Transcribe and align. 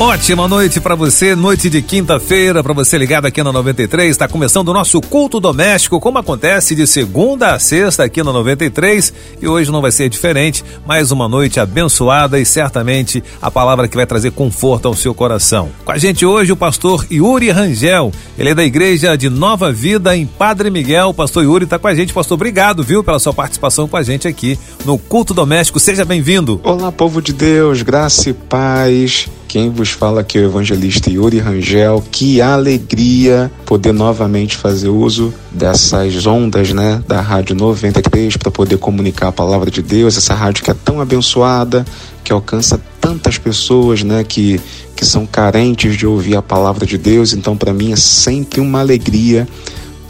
Ótima 0.00 0.48
noite 0.48 0.80
para 0.80 0.94
você, 0.94 1.36
noite 1.36 1.68
de 1.68 1.82
quinta-feira, 1.82 2.62
para 2.62 2.72
você 2.72 2.96
ligado 2.96 3.26
aqui 3.26 3.42
na 3.42 3.52
93. 3.52 4.10
Está 4.10 4.26
começando 4.26 4.70
o 4.70 4.72
nosso 4.72 4.98
culto 4.98 5.38
doméstico, 5.38 6.00
como 6.00 6.16
acontece 6.16 6.74
de 6.74 6.86
segunda 6.86 7.54
a 7.54 7.58
sexta 7.58 8.04
aqui 8.04 8.22
na 8.22 8.32
93. 8.32 9.12
E 9.42 9.46
hoje 9.46 9.70
não 9.70 9.82
vai 9.82 9.92
ser 9.92 10.08
diferente, 10.08 10.64
mais 10.86 11.12
uma 11.12 11.28
noite 11.28 11.60
abençoada 11.60 12.40
e 12.40 12.46
certamente 12.46 13.22
a 13.42 13.50
palavra 13.50 13.86
que 13.86 13.94
vai 13.94 14.06
trazer 14.06 14.30
conforto 14.30 14.88
ao 14.88 14.96
seu 14.96 15.12
coração. 15.12 15.68
Com 15.84 15.92
a 15.92 15.98
gente 15.98 16.24
hoje 16.24 16.50
o 16.50 16.56
pastor 16.56 17.06
Yuri 17.12 17.50
Rangel, 17.50 18.10
ele 18.38 18.48
é 18.48 18.54
da 18.54 18.64
igreja 18.64 19.18
de 19.18 19.28
Nova 19.28 19.70
Vida 19.70 20.16
em 20.16 20.24
Padre 20.24 20.70
Miguel. 20.70 21.10
O 21.10 21.14
pastor 21.14 21.44
Yuri 21.44 21.64
está 21.64 21.78
com 21.78 21.88
a 21.88 21.94
gente, 21.94 22.14
pastor. 22.14 22.36
Obrigado, 22.36 22.82
viu, 22.82 23.04
pela 23.04 23.18
sua 23.18 23.34
participação 23.34 23.86
com 23.86 23.98
a 23.98 24.02
gente 24.02 24.26
aqui 24.26 24.58
no 24.82 24.96
culto 24.96 25.34
doméstico. 25.34 25.78
Seja 25.78 26.06
bem-vindo. 26.06 26.58
Olá, 26.64 26.90
povo 26.90 27.20
de 27.20 27.34
Deus, 27.34 27.82
graça 27.82 28.30
e 28.30 28.32
paz. 28.32 29.28
Quem 29.50 29.68
vos 29.68 29.90
fala 29.90 30.20
aqui 30.20 30.38
é 30.38 30.42
o 30.42 30.44
evangelista 30.44 31.10
Yuri 31.10 31.40
Rangel. 31.40 32.04
Que 32.08 32.40
alegria 32.40 33.50
poder 33.66 33.92
novamente 33.92 34.56
fazer 34.56 34.90
uso 34.90 35.34
dessas 35.50 36.24
ondas, 36.24 36.72
né, 36.72 37.02
da 37.08 37.20
Rádio 37.20 37.56
93 37.56 38.36
para 38.36 38.52
poder 38.52 38.78
comunicar 38.78 39.26
a 39.26 39.32
palavra 39.32 39.68
de 39.68 39.82
Deus, 39.82 40.16
essa 40.16 40.34
rádio 40.34 40.62
que 40.62 40.70
é 40.70 40.74
tão 40.84 41.00
abençoada, 41.00 41.84
que 42.22 42.32
alcança 42.32 42.80
tantas 43.00 43.38
pessoas, 43.38 44.04
né, 44.04 44.22
que 44.22 44.60
que 44.94 45.06
são 45.06 45.26
carentes 45.26 45.96
de 45.96 46.06
ouvir 46.06 46.36
a 46.36 46.42
palavra 46.42 46.84
de 46.84 46.98
Deus. 46.98 47.32
Então, 47.32 47.56
para 47.56 47.72
mim 47.72 47.90
é 47.90 47.96
sempre 47.96 48.60
uma 48.60 48.80
alegria 48.80 49.48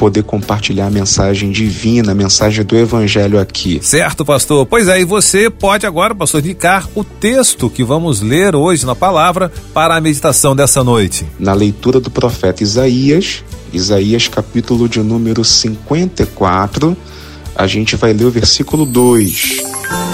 poder 0.00 0.22
compartilhar 0.22 0.86
a 0.86 0.90
mensagem 0.90 1.50
divina, 1.50 2.12
a 2.12 2.14
mensagem 2.14 2.64
do 2.64 2.74
Evangelho 2.74 3.38
aqui. 3.38 3.78
Certo, 3.82 4.24
pastor. 4.24 4.64
Pois 4.64 4.88
é, 4.88 4.98
e 4.98 5.04
você 5.04 5.50
pode 5.50 5.84
agora, 5.84 6.14
pastor, 6.14 6.40
indicar 6.40 6.88
o 6.94 7.04
texto 7.04 7.68
que 7.68 7.84
vamos 7.84 8.22
ler 8.22 8.56
hoje 8.56 8.86
na 8.86 8.96
palavra 8.96 9.52
para 9.74 9.94
a 9.94 10.00
meditação 10.00 10.56
dessa 10.56 10.82
noite. 10.82 11.26
Na 11.38 11.52
leitura 11.52 12.00
do 12.00 12.10
profeta 12.10 12.62
Isaías, 12.62 13.44
Isaías 13.74 14.26
capítulo 14.26 14.88
de 14.88 15.00
número 15.00 15.44
54, 15.44 16.96
a 17.54 17.66
gente 17.66 17.94
vai 17.94 18.14
ler 18.14 18.24
o 18.24 18.30
versículo 18.30 18.86
2. 18.86 19.58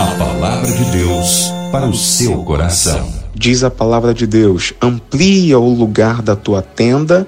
A 0.01 0.07
palavra 0.19 0.73
de 0.73 0.85
Deus 0.99 1.53
para 1.71 1.87
o 1.87 1.95
seu 1.95 2.43
coração. 2.43 3.09
Diz 3.33 3.63
a 3.63 3.71
palavra 3.71 4.13
de 4.13 4.27
Deus: 4.27 4.73
amplia 4.83 5.61
o 5.61 5.73
lugar 5.73 6.23
da 6.23 6.35
tua 6.35 6.61
tenda 6.61 7.25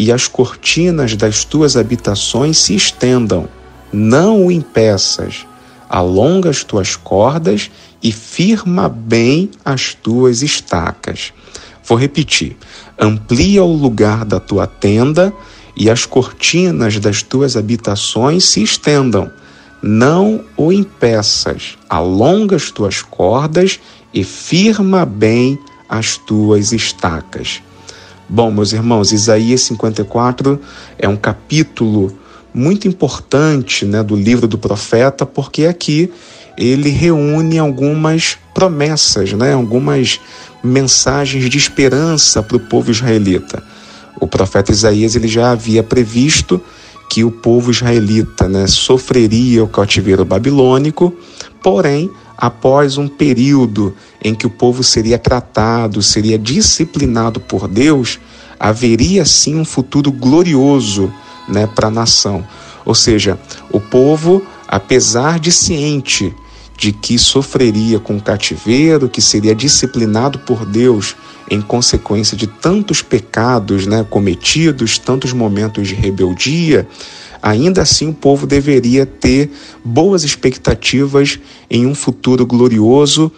e 0.00 0.10
as 0.10 0.26
cortinas 0.26 1.14
das 1.14 1.44
tuas 1.44 1.76
habitações 1.76 2.56
se 2.56 2.74
estendam. 2.74 3.46
Não 3.92 4.46
o 4.46 4.50
impeças. 4.50 5.44
Alonga 5.90 6.48
as 6.48 6.64
tuas 6.64 6.96
cordas 6.96 7.70
e 8.02 8.10
firma 8.10 8.88
bem 8.88 9.50
as 9.62 9.92
tuas 9.92 10.40
estacas. 10.40 11.34
Vou 11.84 11.98
repetir. 11.98 12.56
Amplia 12.98 13.62
o 13.62 13.70
lugar 13.70 14.24
da 14.24 14.40
tua 14.40 14.66
tenda 14.66 15.34
e 15.76 15.90
as 15.90 16.06
cortinas 16.06 16.98
das 16.98 17.22
tuas 17.22 17.54
habitações 17.54 18.46
se 18.46 18.62
estendam. 18.62 19.30
Não 19.82 20.42
o 20.56 20.72
impeças. 20.72 21.76
Alonga 21.90 22.56
as 22.56 22.70
tuas 22.70 23.02
cordas 23.02 23.78
e 24.14 24.24
firma 24.24 25.04
bem 25.04 25.58
as 25.86 26.16
tuas 26.16 26.72
estacas. 26.72 27.60
Bom, 28.32 28.48
meus 28.48 28.72
irmãos, 28.72 29.10
Isaías 29.10 29.62
54 29.62 30.60
é 30.96 31.08
um 31.08 31.16
capítulo 31.16 32.16
muito 32.54 32.86
importante 32.86 33.84
né, 33.84 34.04
do 34.04 34.14
livro 34.14 34.46
do 34.46 34.56
profeta, 34.56 35.26
porque 35.26 35.64
aqui 35.64 36.12
ele 36.56 36.90
reúne 36.90 37.58
algumas 37.58 38.38
promessas, 38.54 39.32
né, 39.32 39.52
algumas 39.52 40.20
mensagens 40.62 41.50
de 41.50 41.58
esperança 41.58 42.40
para 42.40 42.56
o 42.56 42.60
povo 42.60 42.92
israelita. 42.92 43.64
O 44.20 44.28
profeta 44.28 44.70
Isaías 44.70 45.16
ele 45.16 45.26
já 45.26 45.50
havia 45.50 45.82
previsto 45.82 46.62
que 47.10 47.24
o 47.24 47.32
povo 47.32 47.72
israelita 47.72 48.48
né, 48.48 48.68
sofreria 48.68 49.64
o 49.64 49.68
cativeiro 49.68 50.24
babilônico, 50.24 51.12
porém, 51.60 52.08
após 52.40 52.96
um 52.96 53.06
período 53.06 53.94
em 54.24 54.34
que 54.34 54.46
o 54.46 54.50
povo 54.50 54.82
seria 54.82 55.18
tratado, 55.18 56.02
seria 56.02 56.38
disciplinado 56.38 57.38
por 57.38 57.68
Deus, 57.68 58.18
haveria 58.58 59.24
sim 59.26 59.56
um 59.56 59.64
futuro 59.64 60.10
glorioso 60.10 61.12
né, 61.46 61.66
para 61.66 61.88
a 61.88 61.90
nação. 61.90 62.46
Ou 62.84 62.94
seja, 62.94 63.38
o 63.70 63.78
povo, 63.78 64.42
apesar 64.66 65.38
de 65.38 65.52
ciente 65.52 66.34
de 66.78 66.92
que 66.92 67.18
sofreria 67.18 68.00
com 68.00 68.16
o 68.16 68.22
cativeiro, 68.22 69.06
que 69.06 69.20
seria 69.20 69.54
disciplinado 69.54 70.38
por 70.38 70.64
Deus 70.64 71.14
em 71.50 71.60
consequência 71.60 72.34
de 72.34 72.46
tantos 72.46 73.02
pecados 73.02 73.86
né, 73.86 74.06
cometidos, 74.08 74.98
tantos 74.98 75.34
momentos 75.34 75.88
de 75.88 75.94
rebeldia, 75.94 76.88
ainda 77.42 77.82
assim 77.82 78.08
o 78.08 78.14
povo 78.14 78.46
deveria 78.46 79.04
ter 79.06 79.50
boas 79.84 80.24
expectativas 80.24 81.38
em 81.70 81.86
um 81.86 81.94
futuro 81.94 82.44
glorioso 82.46 83.32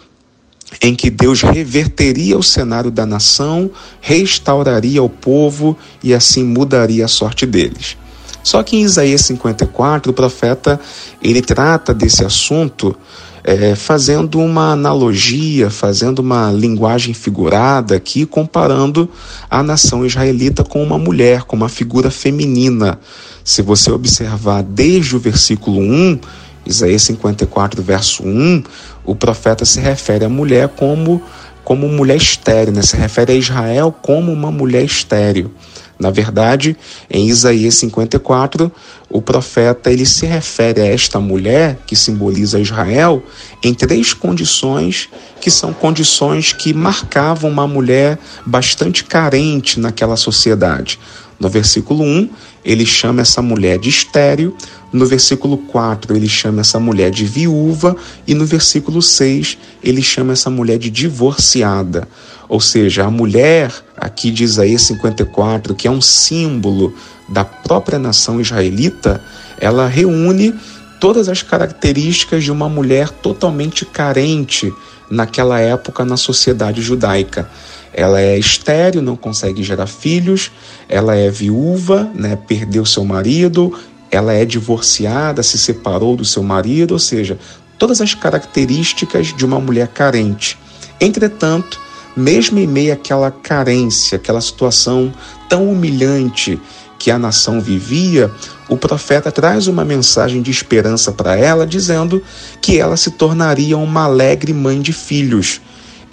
em 0.81 0.95
que 0.95 1.09
Deus 1.09 1.41
reverteria 1.41 2.37
o 2.37 2.43
cenário 2.43 2.89
da 2.89 3.05
nação, 3.05 3.69
restauraria 4.01 5.03
o 5.03 5.09
povo 5.09 5.77
e 6.03 6.13
assim 6.13 6.43
mudaria 6.43 7.05
a 7.05 7.07
sorte 7.07 7.45
deles. 7.45 7.97
Só 8.43 8.61
que 8.61 8.75
em 8.75 8.81
Isaías 8.81 9.21
54, 9.21 10.11
o 10.11 10.13
profeta 10.13 10.79
ele 11.21 11.41
trata 11.41 11.93
desse 11.93 12.25
assunto 12.25 12.95
é, 13.43 13.75
fazendo 13.75 14.39
uma 14.39 14.71
analogia, 14.71 15.69
fazendo 15.69 16.19
uma 16.19 16.51
linguagem 16.51 17.13
figurada 17.13 17.95
aqui, 17.95 18.25
comparando 18.25 19.09
a 19.49 19.61
nação 19.61 20.05
israelita 20.05 20.63
com 20.63 20.81
uma 20.81 20.97
mulher, 20.97 21.43
com 21.43 21.55
uma 21.55 21.69
figura 21.69 22.09
feminina. 22.09 22.97
Se 23.43 23.61
você 23.61 23.91
observar 23.91 24.63
desde 24.63 25.15
o 25.15 25.19
versículo 25.19 25.79
1, 25.79 26.19
Isaías 26.65 27.01
54, 27.01 27.83
verso 27.83 28.23
1, 28.23 28.63
o 29.03 29.13
profeta 29.13 29.65
se 29.65 29.81
refere 29.81 30.23
à 30.23 30.29
mulher 30.29 30.69
como, 30.69 31.21
como 31.65 31.89
mulher 31.89 32.15
estéreo, 32.15 32.73
né? 32.73 32.81
se 32.81 32.95
refere 32.95 33.33
a 33.33 33.35
Israel 33.35 33.93
como 34.01 34.31
uma 34.31 34.49
mulher 34.49 34.85
estéreo. 34.85 35.51
Na 35.99 36.09
verdade, 36.09 36.75
em 37.09 37.27
Isaías 37.27 37.75
54, 37.75 38.71
o 39.09 39.21
profeta 39.21 39.91
ele 39.91 40.05
se 40.05 40.25
refere 40.25 40.81
a 40.81 40.85
esta 40.85 41.19
mulher 41.19 41.77
que 41.85 41.95
simboliza 41.95 42.59
Israel 42.59 43.23
em 43.63 43.73
três 43.73 44.13
condições 44.13 45.09
que 45.39 45.51
são 45.51 45.73
condições 45.73 46.53
que 46.53 46.73
marcavam 46.73 47.49
uma 47.49 47.67
mulher 47.67 48.17
bastante 48.45 49.03
carente 49.03 49.79
naquela 49.79 50.15
sociedade. 50.15 50.99
No 51.39 51.49
versículo 51.49 52.03
1, 52.03 52.29
ele 52.63 52.85
chama 52.85 53.21
essa 53.21 53.41
mulher 53.41 53.77
de 53.77 53.89
estéreo, 53.89 54.55
no 54.93 55.07
versículo 55.07 55.57
4, 55.57 56.15
ele 56.15 56.29
chama 56.29 56.61
essa 56.61 56.79
mulher 56.79 57.09
de 57.09 57.25
viúva, 57.25 57.95
e 58.27 58.35
no 58.35 58.45
versículo 58.45 59.01
6, 59.01 59.57
ele 59.83 60.03
chama 60.03 60.33
essa 60.33 60.51
mulher 60.51 60.77
de 60.77 60.91
divorciada. 60.91 62.07
Ou 62.47 62.61
seja, 62.61 63.03
a 63.03 63.09
mulher, 63.09 63.73
aqui 63.97 64.29
de 64.29 64.43
Isaías 64.43 64.83
54, 64.83 65.73
que 65.73 65.87
é 65.87 65.91
um 65.91 65.99
símbolo 65.99 66.93
da 67.27 67.43
própria 67.43 67.97
nação 67.97 68.39
israelita, 68.39 69.19
ela 69.59 69.87
reúne 69.87 70.53
todas 70.99 71.27
as 71.27 71.41
características 71.41 72.43
de 72.43 72.51
uma 72.51 72.69
mulher 72.69 73.09
totalmente 73.09 73.85
carente 73.85 74.71
naquela 75.09 75.59
época 75.59 76.05
na 76.05 76.17
sociedade 76.17 76.81
judaica. 76.81 77.49
Ela 77.93 78.21
é 78.21 78.37
estéril, 78.37 79.01
não 79.01 79.15
consegue 79.15 79.63
gerar 79.63 79.87
filhos, 79.87 80.51
ela 80.87 81.15
é 81.15 81.29
viúva, 81.29 82.09
né, 82.15 82.35
perdeu 82.35 82.85
seu 82.85 83.03
marido, 83.05 83.73
ela 84.15 84.33
é 84.33 84.45
divorciada, 84.45 85.41
se 85.41 85.57
separou 85.57 86.15
do 86.15 86.23
seu 86.23 86.43
marido, 86.43 86.91
ou 86.91 86.99
seja, 86.99 87.37
todas 87.77 87.99
as 88.01 88.13
características 88.13 89.33
de 89.35 89.45
uma 89.45 89.59
mulher 89.59 89.87
carente. 89.87 90.57
Entretanto, 90.99 91.81
mesmo 92.15 92.59
em 92.59 92.67
meio 92.67 92.93
àquela 92.93 93.31
carência, 93.31 94.15
aquela 94.15 94.41
situação 94.41 95.11
tão 95.49 95.69
humilhante 95.69 96.59
que 96.99 97.11
a 97.11 97.19
nação 97.19 97.59
vivia, 97.59 98.31
o 98.69 98.77
profeta 98.77 99.31
traz 99.31 99.67
uma 99.67 99.83
mensagem 99.83 100.41
de 100.41 100.51
esperança 100.51 101.11
para 101.11 101.35
ela, 101.35 101.67
dizendo 101.67 102.23
que 102.61 102.79
ela 102.79 102.95
se 102.95 103.11
tornaria 103.11 103.77
uma 103.77 104.03
alegre 104.03 104.53
mãe 104.53 104.81
de 104.81 104.93
filhos 104.93 105.59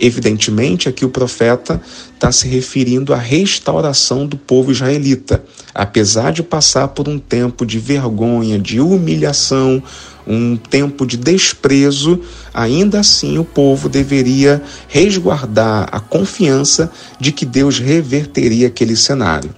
Evidentemente, 0.01 0.89
aqui 0.89 1.05
o 1.05 1.11
profeta 1.11 1.79
está 2.15 2.33
se 2.33 2.49
referindo 2.49 3.13
à 3.13 3.19
restauração 3.19 4.27
do 4.27 4.35
povo 4.35 4.73
israelita. 4.73 5.45
Apesar 5.75 6.33
de 6.33 6.43
passar 6.43 6.89
por 6.89 7.07
um 7.07 7.19
tempo 7.19 7.67
de 7.67 7.79
vergonha, 7.79 8.59
de 8.59 8.81
humilhação, 8.81 9.83
um 10.27 10.57
tempo 10.57 11.07
de 11.07 11.19
desprezo, 11.19 12.19
ainda 12.55 13.01
assim 13.01 13.37
o 13.37 13.45
povo 13.45 13.91
deveria 13.91 14.63
resguardar 14.89 15.89
a 15.93 16.01
confiança 16.01 16.91
de 17.19 17.31
que 17.31 17.45
Deus 17.45 17.79
reverteria 17.79 18.69
aquele 18.69 18.97
cenário. 18.97 19.55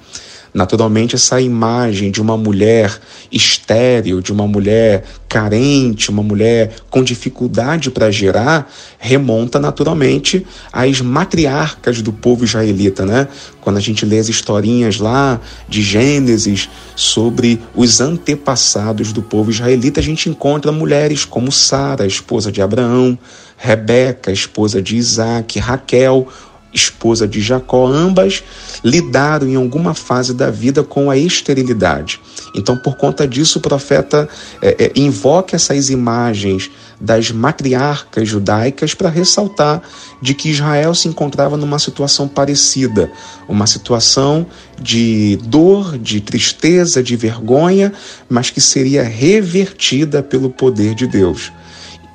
Naturalmente, 0.55 1.15
essa 1.15 1.41
imagem 1.41 2.11
de 2.11 2.21
uma 2.21 2.37
mulher 2.37 3.01
estéril, 3.31 4.21
de 4.21 4.31
uma 4.31 4.47
mulher 4.47 5.03
carente, 5.27 6.11
uma 6.11 6.23
mulher 6.23 6.75
com 6.91 7.03
dificuldade 7.03 7.91
para 7.91 8.11
gerar, 8.11 8.71
remonta 8.99 9.59
naturalmente 9.59 10.47
às 10.71 11.01
matriarcas 11.01 12.03
do 12.03 12.13
povo 12.13 12.45
israelita, 12.45 13.07
né? 13.07 13.29
Quando 13.63 13.79
a 13.79 13.81
gente 13.81 14.05
lê 14.05 14.19
as 14.19 14.29
historinhas 14.29 14.99
lá 14.99 15.41
de 15.67 15.81
Gênesis 15.81 16.69
sobre 16.95 17.59
os 17.75 18.03
antepassados 18.03 19.11
do 19.11 19.23
povo 19.23 19.51
israelita, 19.51 20.01
a 20.01 20.03
gente 20.03 20.29
encontra 20.29 20.71
mulheres 20.71 21.25
como 21.25 21.51
Sara, 21.51 22.07
esposa 22.07 22.53
de 22.53 22.61
Abraão, 22.61 23.19
Rebeca, 23.57 24.31
esposa 24.31 24.83
de 24.83 24.97
Isaac, 24.97 25.59
Raquel, 25.59 26.29
esposa 26.73 27.27
de 27.29 27.41
Jacó, 27.41 27.87
ambas 27.87 28.43
lidaram 28.83 29.47
em 29.47 29.57
alguma 29.57 29.95
fase 29.95 30.33
da 30.33 30.51
vida 30.51 30.83
com 30.83 31.11
a 31.11 31.17
esterilidade. 31.17 32.21
Então, 32.55 32.77
por 32.77 32.97
conta 32.97 33.27
disso, 33.27 33.59
o 33.59 33.63
profeta 33.63 34.29
é, 34.61 34.85
é, 34.85 34.93
invoca 34.97 35.57
essas 35.57 35.91
imagens 35.91 36.71
das 37.01 37.31
matriarcas 37.31 38.29
judaicas 38.29 38.95
para 38.95 39.09
ressaltar 39.09 39.83
de 40.21 40.35
que 40.35 40.51
Israel 40.51 40.95
se 40.95 41.09
encontrava 41.09 41.57
numa 41.57 41.79
situação 41.79 42.29
parecida, 42.29 43.11
uma 43.49 43.67
situação 43.67 44.47
de 44.81 45.37
dor, 45.45 45.99
de 45.99 46.21
tristeza, 46.21 47.03
de 47.03 47.17
vergonha, 47.17 47.93
mas 48.29 48.51
que 48.51 48.61
seria 48.61 49.03
revertida 49.03 50.23
pelo 50.23 50.49
poder 50.49 50.95
de 50.95 51.07
Deus. 51.07 51.53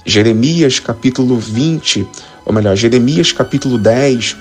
Jeremias 0.06 0.80
capítulo 0.80 1.38
20, 1.38 2.08
ou 2.46 2.54
melhor, 2.54 2.78
Jeremias 2.78 3.34
capítulo 3.34 3.78
10, 3.78 4.38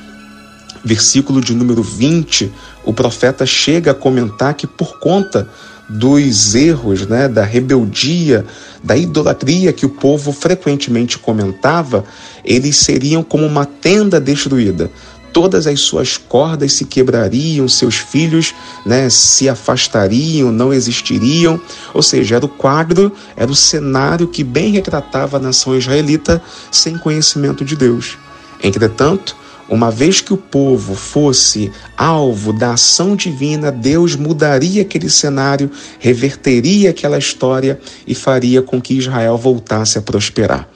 versículo 0.85 1.41
de 1.41 1.55
número 1.55 1.83
20, 1.83 2.53
o 2.85 2.93
profeta 2.93 3.45
chega 3.45 3.91
a 3.91 3.95
comentar 3.95 4.55
que 4.55 4.67
por 4.67 4.99
conta 4.99 5.49
dos 5.89 6.55
erros, 6.55 7.07
né, 7.07 7.29
da 7.29 7.45
rebeldia, 7.45 8.45
da 8.83 8.97
idolatria 8.97 9.73
que 9.73 9.87
o 9.87 9.91
povo 9.91 10.33
frequentemente 10.33 11.19
comentava, 11.19 12.05
eles 12.45 12.77
seriam 12.77 13.23
como 13.23 13.47
uma 13.47 13.65
tenda 13.65 14.21
destruída. 14.21 14.91
Todas 15.33 15.67
as 15.67 15.81
suas 15.81 16.17
cordas 16.17 16.73
se 16.73 16.87
quebrariam, 16.87 17.69
seus 17.69 17.97
filhos 17.97 18.55
né, 18.87 19.11
se 19.11 19.49
afastariam, 19.51 20.51
não 20.51 20.73
existiriam. 20.73 21.61
Ou 21.93 22.03
seja, 22.03 22.37
era 22.37 22.47
o 22.47 22.49
quadro, 22.49 23.13
era 23.37 23.51
o 23.51 23.55
cenário 23.55 24.29
que 24.29 24.43
bem 24.43 24.73
retratava 24.73 25.37
a 25.37 25.41
nação 25.41 25.77
israelita 25.77 26.43
sem 26.71 26.97
conhecimento 26.97 27.67
de 27.67 27.77
Deus. 27.77 28.17
Entretanto, 28.63 29.37
uma 29.69 29.91
vez 29.91 30.21
que 30.21 30.33
o 30.33 30.37
povo 30.37 30.95
fosse 30.95 31.73
alvo 31.97 32.53
da 32.53 32.73
ação 32.73 33.17
divina, 33.17 33.73
Deus 33.73 34.15
mudaria 34.15 34.83
aquele 34.83 35.11
cenário, 35.11 35.71
reverteria 35.99 36.91
aquela 36.91 37.19
história 37.19 37.81
e 38.07 38.15
faria 38.15 38.63
com 38.63 38.81
que 38.81 38.95
Israel 38.95 39.37
voltasse 39.37 39.99
a 39.99 40.03
prosperar. 40.03 40.69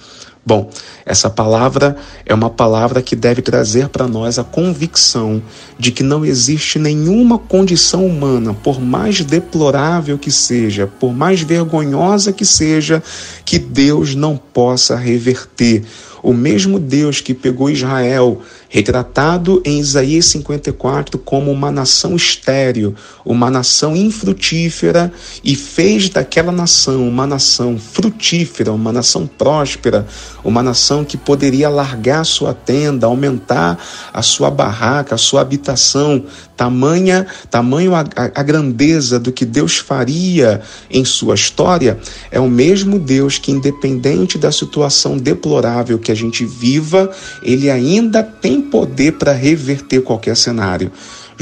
Bom, 0.44 0.70
essa 1.04 1.28
palavra 1.28 1.96
é 2.24 2.34
uma 2.34 2.48
palavra 2.48 3.02
que 3.02 3.14
deve 3.14 3.42
trazer 3.42 3.88
para 3.88 4.08
nós 4.08 4.38
a 4.38 4.42
convicção 4.42 5.42
de 5.78 5.92
que 5.92 6.02
não 6.02 6.24
existe 6.24 6.78
nenhuma 6.78 7.38
condição 7.38 8.06
humana, 8.06 8.54
por 8.54 8.80
mais 8.80 9.22
deplorável 9.22 10.18
que 10.18 10.30
seja, 10.30 10.86
por 10.98 11.12
mais 11.12 11.42
vergonhosa 11.42 12.32
que 12.32 12.44
seja, 12.44 13.02
que 13.44 13.58
Deus 13.58 14.14
não 14.14 14.36
possa 14.36 14.96
reverter 14.96 15.84
o 16.22 16.32
mesmo 16.32 16.78
Deus 16.78 17.20
que 17.20 17.34
pegou 17.34 17.70
Israel, 17.70 18.40
retratado 18.70 19.60
em 19.64 19.80
Isaías 19.80 20.26
54 20.26 21.18
como 21.18 21.50
uma 21.50 21.72
nação 21.72 22.14
estéril, 22.14 22.94
uma 23.24 23.50
nação 23.50 23.96
infrutífera, 23.96 25.12
e 25.42 25.56
fez 25.56 26.08
daquela 26.08 26.52
nação 26.52 27.06
uma 27.06 27.26
nação 27.26 27.76
frutífera, 27.76 28.72
uma 28.72 28.92
nação 28.92 29.26
próspera, 29.26 30.06
uma 30.44 30.62
nação 30.62 31.04
que 31.04 31.16
poderia 31.16 31.68
largar 31.68 32.24
sua 32.24 32.54
tenda, 32.54 33.06
aumentar 33.06 33.76
a 34.12 34.22
sua 34.22 34.50
barraca, 34.50 35.16
a 35.16 35.18
sua 35.18 35.40
habitação, 35.40 36.24
tamanha, 36.56 37.26
tamanho 37.50 37.94
a, 37.94 38.04
a 38.16 38.42
grandeza 38.42 39.18
do 39.18 39.32
que 39.32 39.44
Deus 39.44 39.78
faria 39.78 40.60
em 40.88 41.04
sua 41.04 41.34
história, 41.34 41.98
é 42.30 42.38
o 42.38 42.48
mesmo 42.48 43.00
Deus 43.00 43.36
que, 43.36 43.50
independente 43.50 44.38
da 44.38 44.52
situação 44.52 45.16
deplorável 45.16 45.98
que 45.98 46.12
a 46.12 46.14
gente 46.14 46.44
viva, 46.44 47.10
ele 47.42 47.68
ainda 47.68 48.22
tem 48.22 48.59
poder 48.62 49.12
para 49.12 49.32
reverter 49.32 50.02
qualquer 50.02 50.36
cenário. 50.36 50.90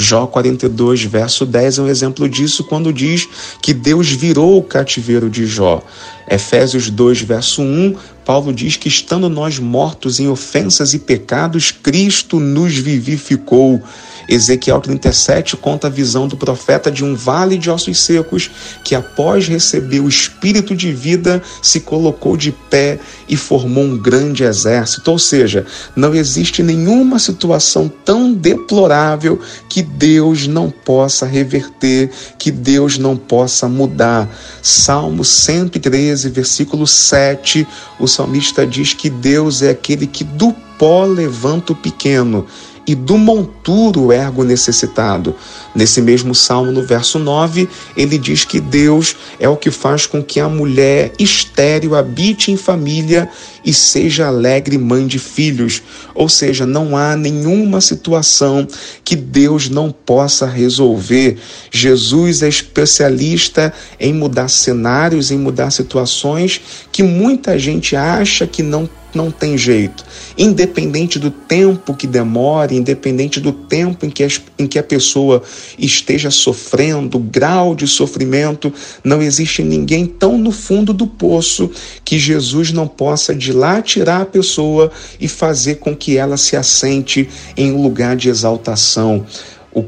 Jó 0.00 0.29
42, 0.29 1.03
verso 1.03 1.44
10 1.44 1.79
é 1.79 1.82
um 1.82 1.88
exemplo 1.88 2.29
disso 2.29 2.62
quando 2.62 2.93
diz 2.93 3.29
que 3.61 3.75
Deus 3.75 4.12
virou 4.12 4.56
o 4.56 4.62
cativeiro 4.62 5.29
de 5.29 5.44
Jó. 5.44 5.82
Efésios 6.31 6.88
2, 6.88 7.23
verso 7.23 7.62
1, 7.62 7.97
Paulo 8.25 8.53
diz 8.53 8.76
que 8.76 8.87
estando 8.87 9.29
nós 9.29 9.59
mortos 9.59 10.20
em 10.20 10.29
ofensas 10.29 10.94
e 10.94 11.00
pecados, 11.00 11.73
Cristo 11.73 12.38
nos 12.38 12.76
vivificou. 12.76 13.82
Ezequiel 14.29 14.81
37 14.81 15.57
conta 15.57 15.87
a 15.87 15.91
visão 15.91 16.29
do 16.29 16.37
profeta 16.37 16.91
de 16.91 17.03
um 17.03 17.15
vale 17.15 17.57
de 17.57 17.71
ossos 17.71 17.99
secos 17.99 18.51
que, 18.85 18.95
após 18.95 19.49
receber 19.49 20.01
o 20.01 20.09
espírito 20.09 20.77
de 20.77 20.93
vida, 20.93 21.43
se 21.63 21.81
colocou 21.81 22.37
de 22.37 22.53
pé 22.53 22.99
e 23.27 23.37
formou 23.37 23.85
um 23.85 23.97
grande 23.97 24.45
exército. 24.45 25.11
Ou 25.11 25.19
seja, 25.19 25.65
não 25.97 26.15
existe 26.15 26.63
nenhuma 26.63 27.19
situação 27.19 27.91
tão 28.05 28.33
deplorável 28.33 29.41
que 29.69 29.81
Deus 29.83 30.47
não 30.47 30.71
possa 30.71 31.25
reverter, 31.25 32.11
que 32.39 32.51
Deus 32.51 32.99
não 32.99 33.17
possa 33.17 33.67
mudar. 33.67 34.29
Salmo 34.61 35.25
113, 35.25 36.29
versículo 36.29 36.87
7, 36.87 37.67
o 37.99 38.07
salmista 38.07 38.67
diz 38.67 38.93
que 38.93 39.09
Deus 39.09 39.63
é 39.63 39.71
aquele 39.71 40.07
que 40.07 40.23
do 40.23 40.53
pó 40.79 41.05
levanta 41.05 41.73
o 41.73 41.77
pequeno 41.77 42.47
e 42.88 42.94
do 42.94 43.19
monturo 43.19 44.11
ergo 44.11 44.43
necessitado. 44.43 45.35
Nesse 45.75 46.00
mesmo 46.00 46.35
salmo, 46.35 46.73
no 46.73 46.82
verso 46.82 47.19
9, 47.19 47.69
ele 47.97 48.19
diz 48.19 48.44
que 48.44 48.61
Deus 48.61 49.15
é 49.38 49.49
o 49.49 49.56
que 49.56 49.70
faz 49.70 50.06
com 50.06 50.23
que 50.23 50.41
a 50.41 50.49
mulher 50.49 51.12
estéril 51.19 51.94
habite 51.94 52.50
em 52.50 52.56
família 52.56 53.29
e 53.65 53.73
seja 53.73 54.26
alegre 54.26 54.79
mãe 54.79 55.06
de 55.06 55.19
filhos. 55.19 55.82
Ou 56.15 56.29
seja, 56.29 56.65
não 56.65 56.97
há 56.97 57.17
nenhuma 57.17 57.81
situação 57.81 58.67
que 59.05 59.15
Deus 59.15 59.69
não 59.69 59.93
possa 59.93 60.47
resolver. 60.47 61.37
Jesus 61.70 62.43
é 62.43 62.49
especialista 62.49 63.73
em 64.00 64.12
mudar 64.12 64.48
cenários, 64.48 65.31
em 65.31 65.39
mudar 65.39 65.70
situações 65.70 66.60
que 66.91 67.03
muita 67.03 67.58
gente 67.58 67.94
acha 67.94 68.46
que 68.46 68.63
não 68.63 68.89
não 69.15 69.31
tem 69.31 69.56
jeito. 69.56 70.05
Independente 70.37 71.19
do 71.19 71.31
tempo 71.31 71.94
que 71.94 72.06
demore, 72.06 72.77
independente 72.77 73.41
do 73.41 73.53
tempo 73.53 74.05
em 74.05 74.10
que, 74.10 74.27
em 74.58 74.67
que 74.67 74.79
a 74.79 74.82
pessoa 74.82 75.43
esteja 75.79 76.31
sofrendo, 76.31 77.19
grau 77.19 77.74
de 77.74 77.86
sofrimento, 77.86 78.72
não 79.03 79.22
existe 79.22 79.62
ninguém 79.62 80.06
tão 80.06 80.38
no 80.38 80.53
fundo 80.53 80.93
do 80.93 81.06
poço 81.06 81.70
que 82.05 82.19
Jesus 82.19 82.72
não 82.72 82.86
possa 82.86 83.34
de 83.34 83.53
lá 83.53 83.81
tirar 83.82 84.22
a 84.22 84.27
pessoa 84.27 84.91
e 85.20 85.29
fazer 85.29 85.77
com 85.77 85.94
que 85.94 86.17
ela 86.17 86.36
se 86.36 86.56
assente 86.56 87.29
em 87.56 87.72
um 87.72 87.82
lugar 87.82 88.17
de 88.17 88.29
exaltação. 88.29 89.27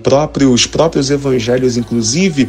Próprio, 0.02 0.52
os 0.52 0.66
próprios 0.66 1.10
evangelhos, 1.10 1.76
inclusive, 1.76 2.48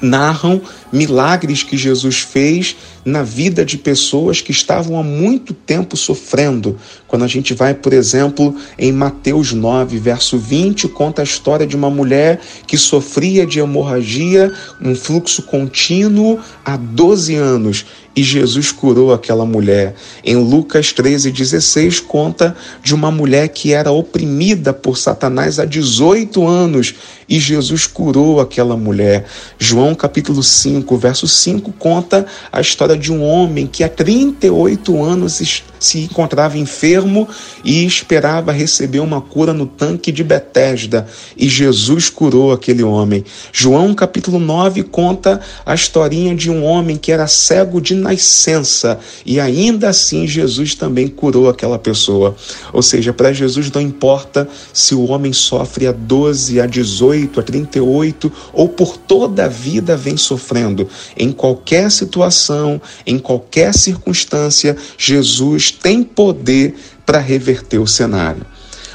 narram 0.00 0.60
milagres 0.96 1.62
que 1.62 1.76
Jesus 1.76 2.20
fez 2.20 2.76
na 3.04 3.22
vida 3.22 3.64
de 3.64 3.78
pessoas 3.78 4.40
que 4.40 4.50
estavam 4.50 4.98
há 4.98 5.02
muito 5.02 5.54
tempo 5.54 5.96
sofrendo. 5.96 6.76
Quando 7.06 7.24
a 7.24 7.28
gente 7.28 7.54
vai, 7.54 7.74
por 7.74 7.92
exemplo, 7.92 8.56
em 8.78 8.90
Mateus 8.90 9.52
9, 9.52 9.98
verso 9.98 10.38
20, 10.38 10.88
conta 10.88 11.22
a 11.22 11.24
história 11.24 11.66
de 11.66 11.76
uma 11.76 11.90
mulher 11.90 12.40
que 12.66 12.76
sofria 12.76 13.46
de 13.46 13.60
hemorragia, 13.60 14.52
um 14.80 14.94
fluxo 14.94 15.42
contínuo 15.42 16.40
há 16.64 16.76
12 16.76 17.34
anos 17.36 17.84
e 18.16 18.22
Jesus 18.22 18.72
curou 18.72 19.12
aquela 19.12 19.44
mulher. 19.44 19.94
Em 20.24 20.36
Lucas 20.36 20.86
13,16 20.86 22.00
conta 22.00 22.56
de 22.82 22.94
uma 22.94 23.10
mulher 23.10 23.48
que 23.50 23.74
era 23.74 23.92
oprimida 23.92 24.72
por 24.72 24.96
Satanás 24.96 25.58
há 25.58 25.66
18 25.66 26.48
anos 26.48 26.94
e 27.28 27.38
Jesus 27.38 27.86
curou 27.86 28.40
aquela 28.40 28.76
mulher. 28.76 29.26
João 29.58 29.94
capítulo 29.94 30.42
5, 30.42 30.85
verso 30.94 31.26
5 31.26 31.72
conta 31.72 32.26
a 32.52 32.60
história 32.60 32.96
de 32.96 33.10
um 33.12 33.24
homem 33.24 33.66
que 33.66 33.82
há 33.82 33.88
38 33.88 35.02
anos 35.02 35.40
se 35.78 36.00
encontrava 36.00 36.58
enfermo 36.58 37.28
e 37.64 37.84
esperava 37.84 38.52
receber 38.52 39.00
uma 39.00 39.20
cura 39.20 39.52
no 39.52 39.66
tanque 39.66 40.10
de 40.12 40.22
Betesda, 40.22 41.06
e 41.36 41.48
Jesus 41.48 42.08
curou 42.08 42.52
aquele 42.52 42.82
homem. 42.82 43.24
João 43.52 43.94
capítulo 43.94 44.38
9 44.38 44.82
conta 44.84 45.40
a 45.64 45.74
historinha 45.74 46.34
de 46.34 46.50
um 46.50 46.64
homem 46.64 46.96
que 46.96 47.12
era 47.12 47.26
cego 47.26 47.80
de 47.80 47.94
nascença, 47.94 48.98
e 49.24 49.38
ainda 49.40 49.88
assim 49.88 50.26
Jesus 50.26 50.74
também 50.74 51.08
curou 51.08 51.48
aquela 51.48 51.78
pessoa. 51.78 52.34
Ou 52.72 52.82
seja, 52.82 53.12
para 53.12 53.32
Jesus 53.32 53.70
não 53.70 53.80
importa 53.80 54.48
se 54.72 54.94
o 54.94 55.04
homem 55.10 55.32
sofre 55.32 55.86
a 55.86 55.92
12, 55.92 56.60
a 56.60 56.66
18, 56.66 57.40
a 57.40 57.42
38 57.42 58.32
ou 58.52 58.68
por 58.68 58.96
toda 58.96 59.44
a 59.44 59.48
vida 59.48 59.96
vem 59.96 60.16
sofrendo. 60.16 60.88
Em 61.16 61.32
qualquer 61.32 61.90
situação, 61.90 62.80
em 63.06 63.18
qualquer 63.18 63.74
circunstância, 63.74 64.76
Jesus 64.98 65.65
tem 65.72 66.02
poder 66.02 66.74
para 67.04 67.18
reverter 67.18 67.78
o 67.78 67.86
cenário. 67.86 68.44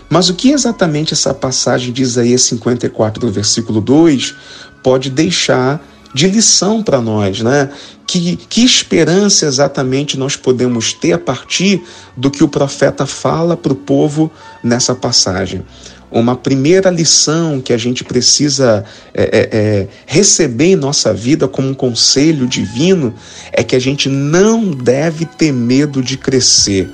Mas 0.10 0.30
o 0.30 0.34
que 0.34 0.52
exatamente 0.52 1.14
essa 1.14 1.34
passagem 1.34 1.94
de 1.94 2.02
Isaías 2.02 2.44
54, 2.44 3.32
versículo 3.32 3.80
2, 3.80 4.36
pode 4.84 5.10
deixar 5.10 5.82
de 6.14 6.28
lição 6.28 6.84
para 6.84 7.00
nós, 7.00 7.42
né? 7.42 7.70
Que, 8.06 8.36
que 8.36 8.66
esperança 8.66 9.46
exatamente 9.46 10.18
nós 10.18 10.36
podemos 10.36 10.92
ter 10.92 11.14
a 11.14 11.18
partir 11.18 11.82
do 12.18 12.30
que 12.30 12.44
o 12.44 12.50
profeta 12.50 13.06
fala 13.06 13.56
para 13.56 13.72
o 13.72 13.76
povo 13.76 14.30
nessa 14.62 14.94
passagem? 14.94 15.64
Uma 16.12 16.36
primeira 16.36 16.90
lição 16.90 17.62
que 17.62 17.72
a 17.72 17.78
gente 17.78 18.04
precisa 18.04 18.84
é, 19.14 19.24
é, 19.24 19.50
é, 19.52 19.88
receber 20.06 20.74
em 20.74 20.76
nossa 20.76 21.14
vida 21.14 21.48
como 21.48 21.70
um 21.70 21.74
conselho 21.74 22.46
divino 22.46 23.14
é 23.54 23.64
que 23.64 23.78
a 23.78 23.80
gente 23.80 24.10
não 24.10 24.72
deve 24.72 25.26
ter 25.26 25.54
medo 25.54 26.04
de 26.04 26.18
crescer. 26.18 26.92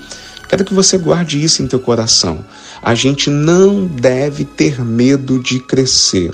Quero 0.47 0.63
que 0.63 0.73
você 0.73 0.97
guarde 0.99 1.43
isso 1.43 1.63
em 1.63 1.67
teu 1.67 1.79
coração. 1.79 2.45
A 2.81 2.93
gente 2.93 3.29
não 3.29 3.85
deve 3.85 4.45
ter 4.45 4.79
medo 4.85 5.41
de 5.41 5.59
crescer. 5.59 6.31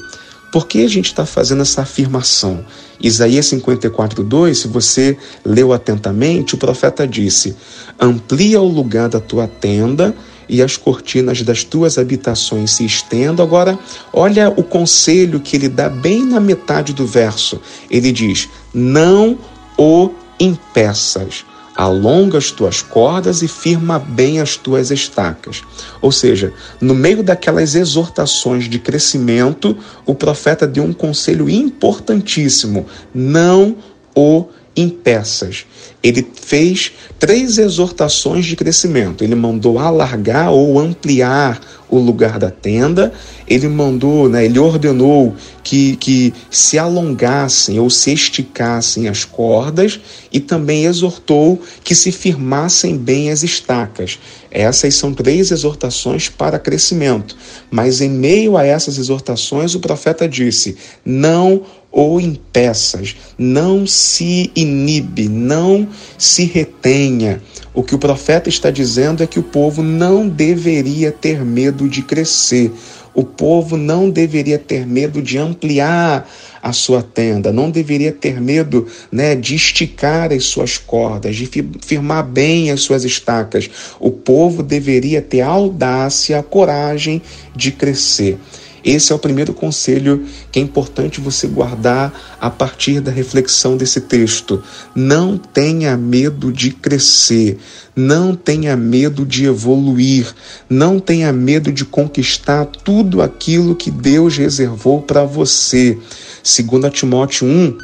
Por 0.51 0.67
que 0.67 0.83
a 0.83 0.89
gente 0.89 1.05
está 1.05 1.25
fazendo 1.25 1.61
essa 1.61 1.81
afirmação? 1.81 2.63
Isaías 3.01 3.47
54, 3.47 4.23
2, 4.23 4.57
se 4.57 4.67
você 4.67 5.17
leu 5.43 5.73
atentamente, 5.73 6.53
o 6.53 6.59
profeta 6.59 7.07
disse: 7.07 7.55
Amplia 7.99 8.61
o 8.61 8.67
lugar 8.67 9.09
da 9.09 9.19
tua 9.19 9.47
tenda 9.47 10.13
e 10.47 10.61
as 10.61 10.77
cortinas 10.77 11.41
das 11.41 11.63
tuas 11.63 11.97
habitações 11.97 12.71
se 12.71 12.85
estendam. 12.85 13.45
Agora, 13.45 13.77
olha 14.11 14.49
o 14.49 14.63
conselho 14.63 15.39
que 15.39 15.55
ele 15.55 15.69
dá 15.69 15.89
bem 15.89 16.25
na 16.25 16.39
metade 16.39 16.93
do 16.93 17.05
verso. 17.05 17.59
Ele 17.89 18.11
diz: 18.11 18.49
Não 18.73 19.37
o 19.77 20.11
impeças. 20.39 21.45
Alonga 21.75 22.37
as 22.37 22.51
tuas 22.51 22.83
cordas 22.83 23.41
e 23.41 23.47
firma 23.47 23.97
bem 23.97 24.39
as 24.39 24.55
tuas 24.55 24.91
estacas. 24.91 25.63
Ou 26.01 26.11
seja, 26.11 26.53
no 26.79 26.93
meio 26.93 27.23
daquelas 27.23 27.73
exortações 27.73 28.69
de 28.69 28.77
crescimento, 28.77 29.75
o 30.05 30.13
profeta 30.13 30.67
deu 30.67 30.83
um 30.83 30.93
conselho 30.93 31.49
importantíssimo: 31.49 32.85
não 33.13 33.75
o 34.15 34.45
impeças. 34.75 35.65
Ele 36.03 36.27
fez 36.35 36.91
três 37.17 37.57
exortações 37.57 38.45
de 38.45 38.57
crescimento. 38.57 39.23
Ele 39.23 39.35
mandou 39.35 39.79
alargar 39.79 40.51
ou 40.51 40.77
ampliar 40.77 41.61
o 41.89 41.99
lugar 41.99 42.39
da 42.39 42.49
tenda, 42.49 43.13
ele 43.47 43.67
mandou, 43.67 44.27
né, 44.27 44.45
ele 44.45 44.57
ordenou 44.57 45.35
que, 45.63 45.95
que 45.97 46.33
se 46.49 46.79
alongassem 46.79 47.79
ou 47.79 47.89
se 47.89 48.11
esticassem 48.11 49.07
as 49.07 49.23
cordas 49.23 49.99
e 50.31 50.39
também 50.39 50.85
exortou 50.85 51.61
que 51.83 51.93
se 51.93 52.11
firmassem 52.11 52.97
bem 52.97 53.29
as 53.29 53.43
estacas. 53.43 54.17
Essas 54.49 54.95
são 54.95 55.13
três 55.13 55.51
exortações 55.51 56.29
para 56.29 56.57
crescimento. 56.57 57.37
Mas 57.69 58.01
em 58.01 58.09
meio 58.09 58.57
a 58.57 58.65
essas 58.65 58.97
exortações, 58.97 59.75
o 59.75 59.79
profeta 59.79 60.27
disse: 60.27 60.75
não 61.05 61.61
ou 61.93 62.19
impeças, 62.19 63.15
não 63.37 63.85
se 63.85 64.51
inibe, 64.55 65.29
não 65.29 65.87
se 66.17 66.43
retenha. 66.43 67.39
O 67.71 67.83
que 67.83 67.93
o 67.93 67.99
profeta 67.99 68.49
está 68.49 68.71
dizendo 68.71 69.21
é 69.21 69.27
que 69.27 69.39
o 69.39 69.43
povo 69.43 69.83
não 69.83 70.27
deveria 70.27 71.11
ter 71.11 71.45
medo 71.45 71.87
de 71.87 72.01
crescer, 72.01 72.71
o 73.13 73.23
povo 73.23 73.77
não 73.77 74.09
deveria 74.09 74.57
ter 74.57 74.87
medo 74.87 75.21
de 75.21 75.37
ampliar 75.37 76.27
a 76.63 76.73
sua 76.73 77.03
tenda, 77.03 77.51
não 77.51 77.69
deveria 77.69 78.11
ter 78.11 78.41
medo 78.41 78.87
né, 79.11 79.35
de 79.35 79.53
esticar 79.53 80.33
as 80.33 80.45
suas 80.45 80.79
cordas, 80.79 81.35
de 81.35 81.47
firmar 81.85 82.25
bem 82.25 82.71
as 82.71 82.81
suas 82.81 83.03
estacas. 83.03 83.69
O 83.99 84.09
povo 84.09 84.63
deveria 84.63 85.21
ter 85.21 85.41
a 85.41 85.47
audácia, 85.47 86.39
a 86.39 86.43
coragem 86.43 87.21
de 87.55 87.71
crescer. 87.71 88.39
Esse 88.83 89.13
é 89.13 89.15
o 89.15 89.19
primeiro 89.19 89.53
conselho 89.53 90.25
que 90.51 90.59
é 90.59 90.61
importante 90.61 91.21
você 91.21 91.47
guardar 91.47 92.37
a 92.39 92.49
partir 92.49 92.99
da 92.99 93.11
reflexão 93.11 93.77
desse 93.77 94.01
texto. 94.01 94.61
Não 94.93 95.37
tenha 95.37 95.95
medo 95.95 96.51
de 96.51 96.71
crescer, 96.71 97.57
não 97.95 98.35
tenha 98.35 98.75
medo 98.75 99.25
de 99.25 99.45
evoluir, 99.45 100.33
não 100.69 100.99
tenha 100.99 101.31
medo 101.31 101.71
de 101.71 101.85
conquistar 101.85 102.65
tudo 102.65 103.21
aquilo 103.21 103.75
que 103.75 103.89
Deus 103.89 104.35
reservou 104.37 105.01
para 105.01 105.23
você. 105.23 105.97
Segundo 106.43 106.89
Timóteo 106.89 107.47
1, 107.47 107.77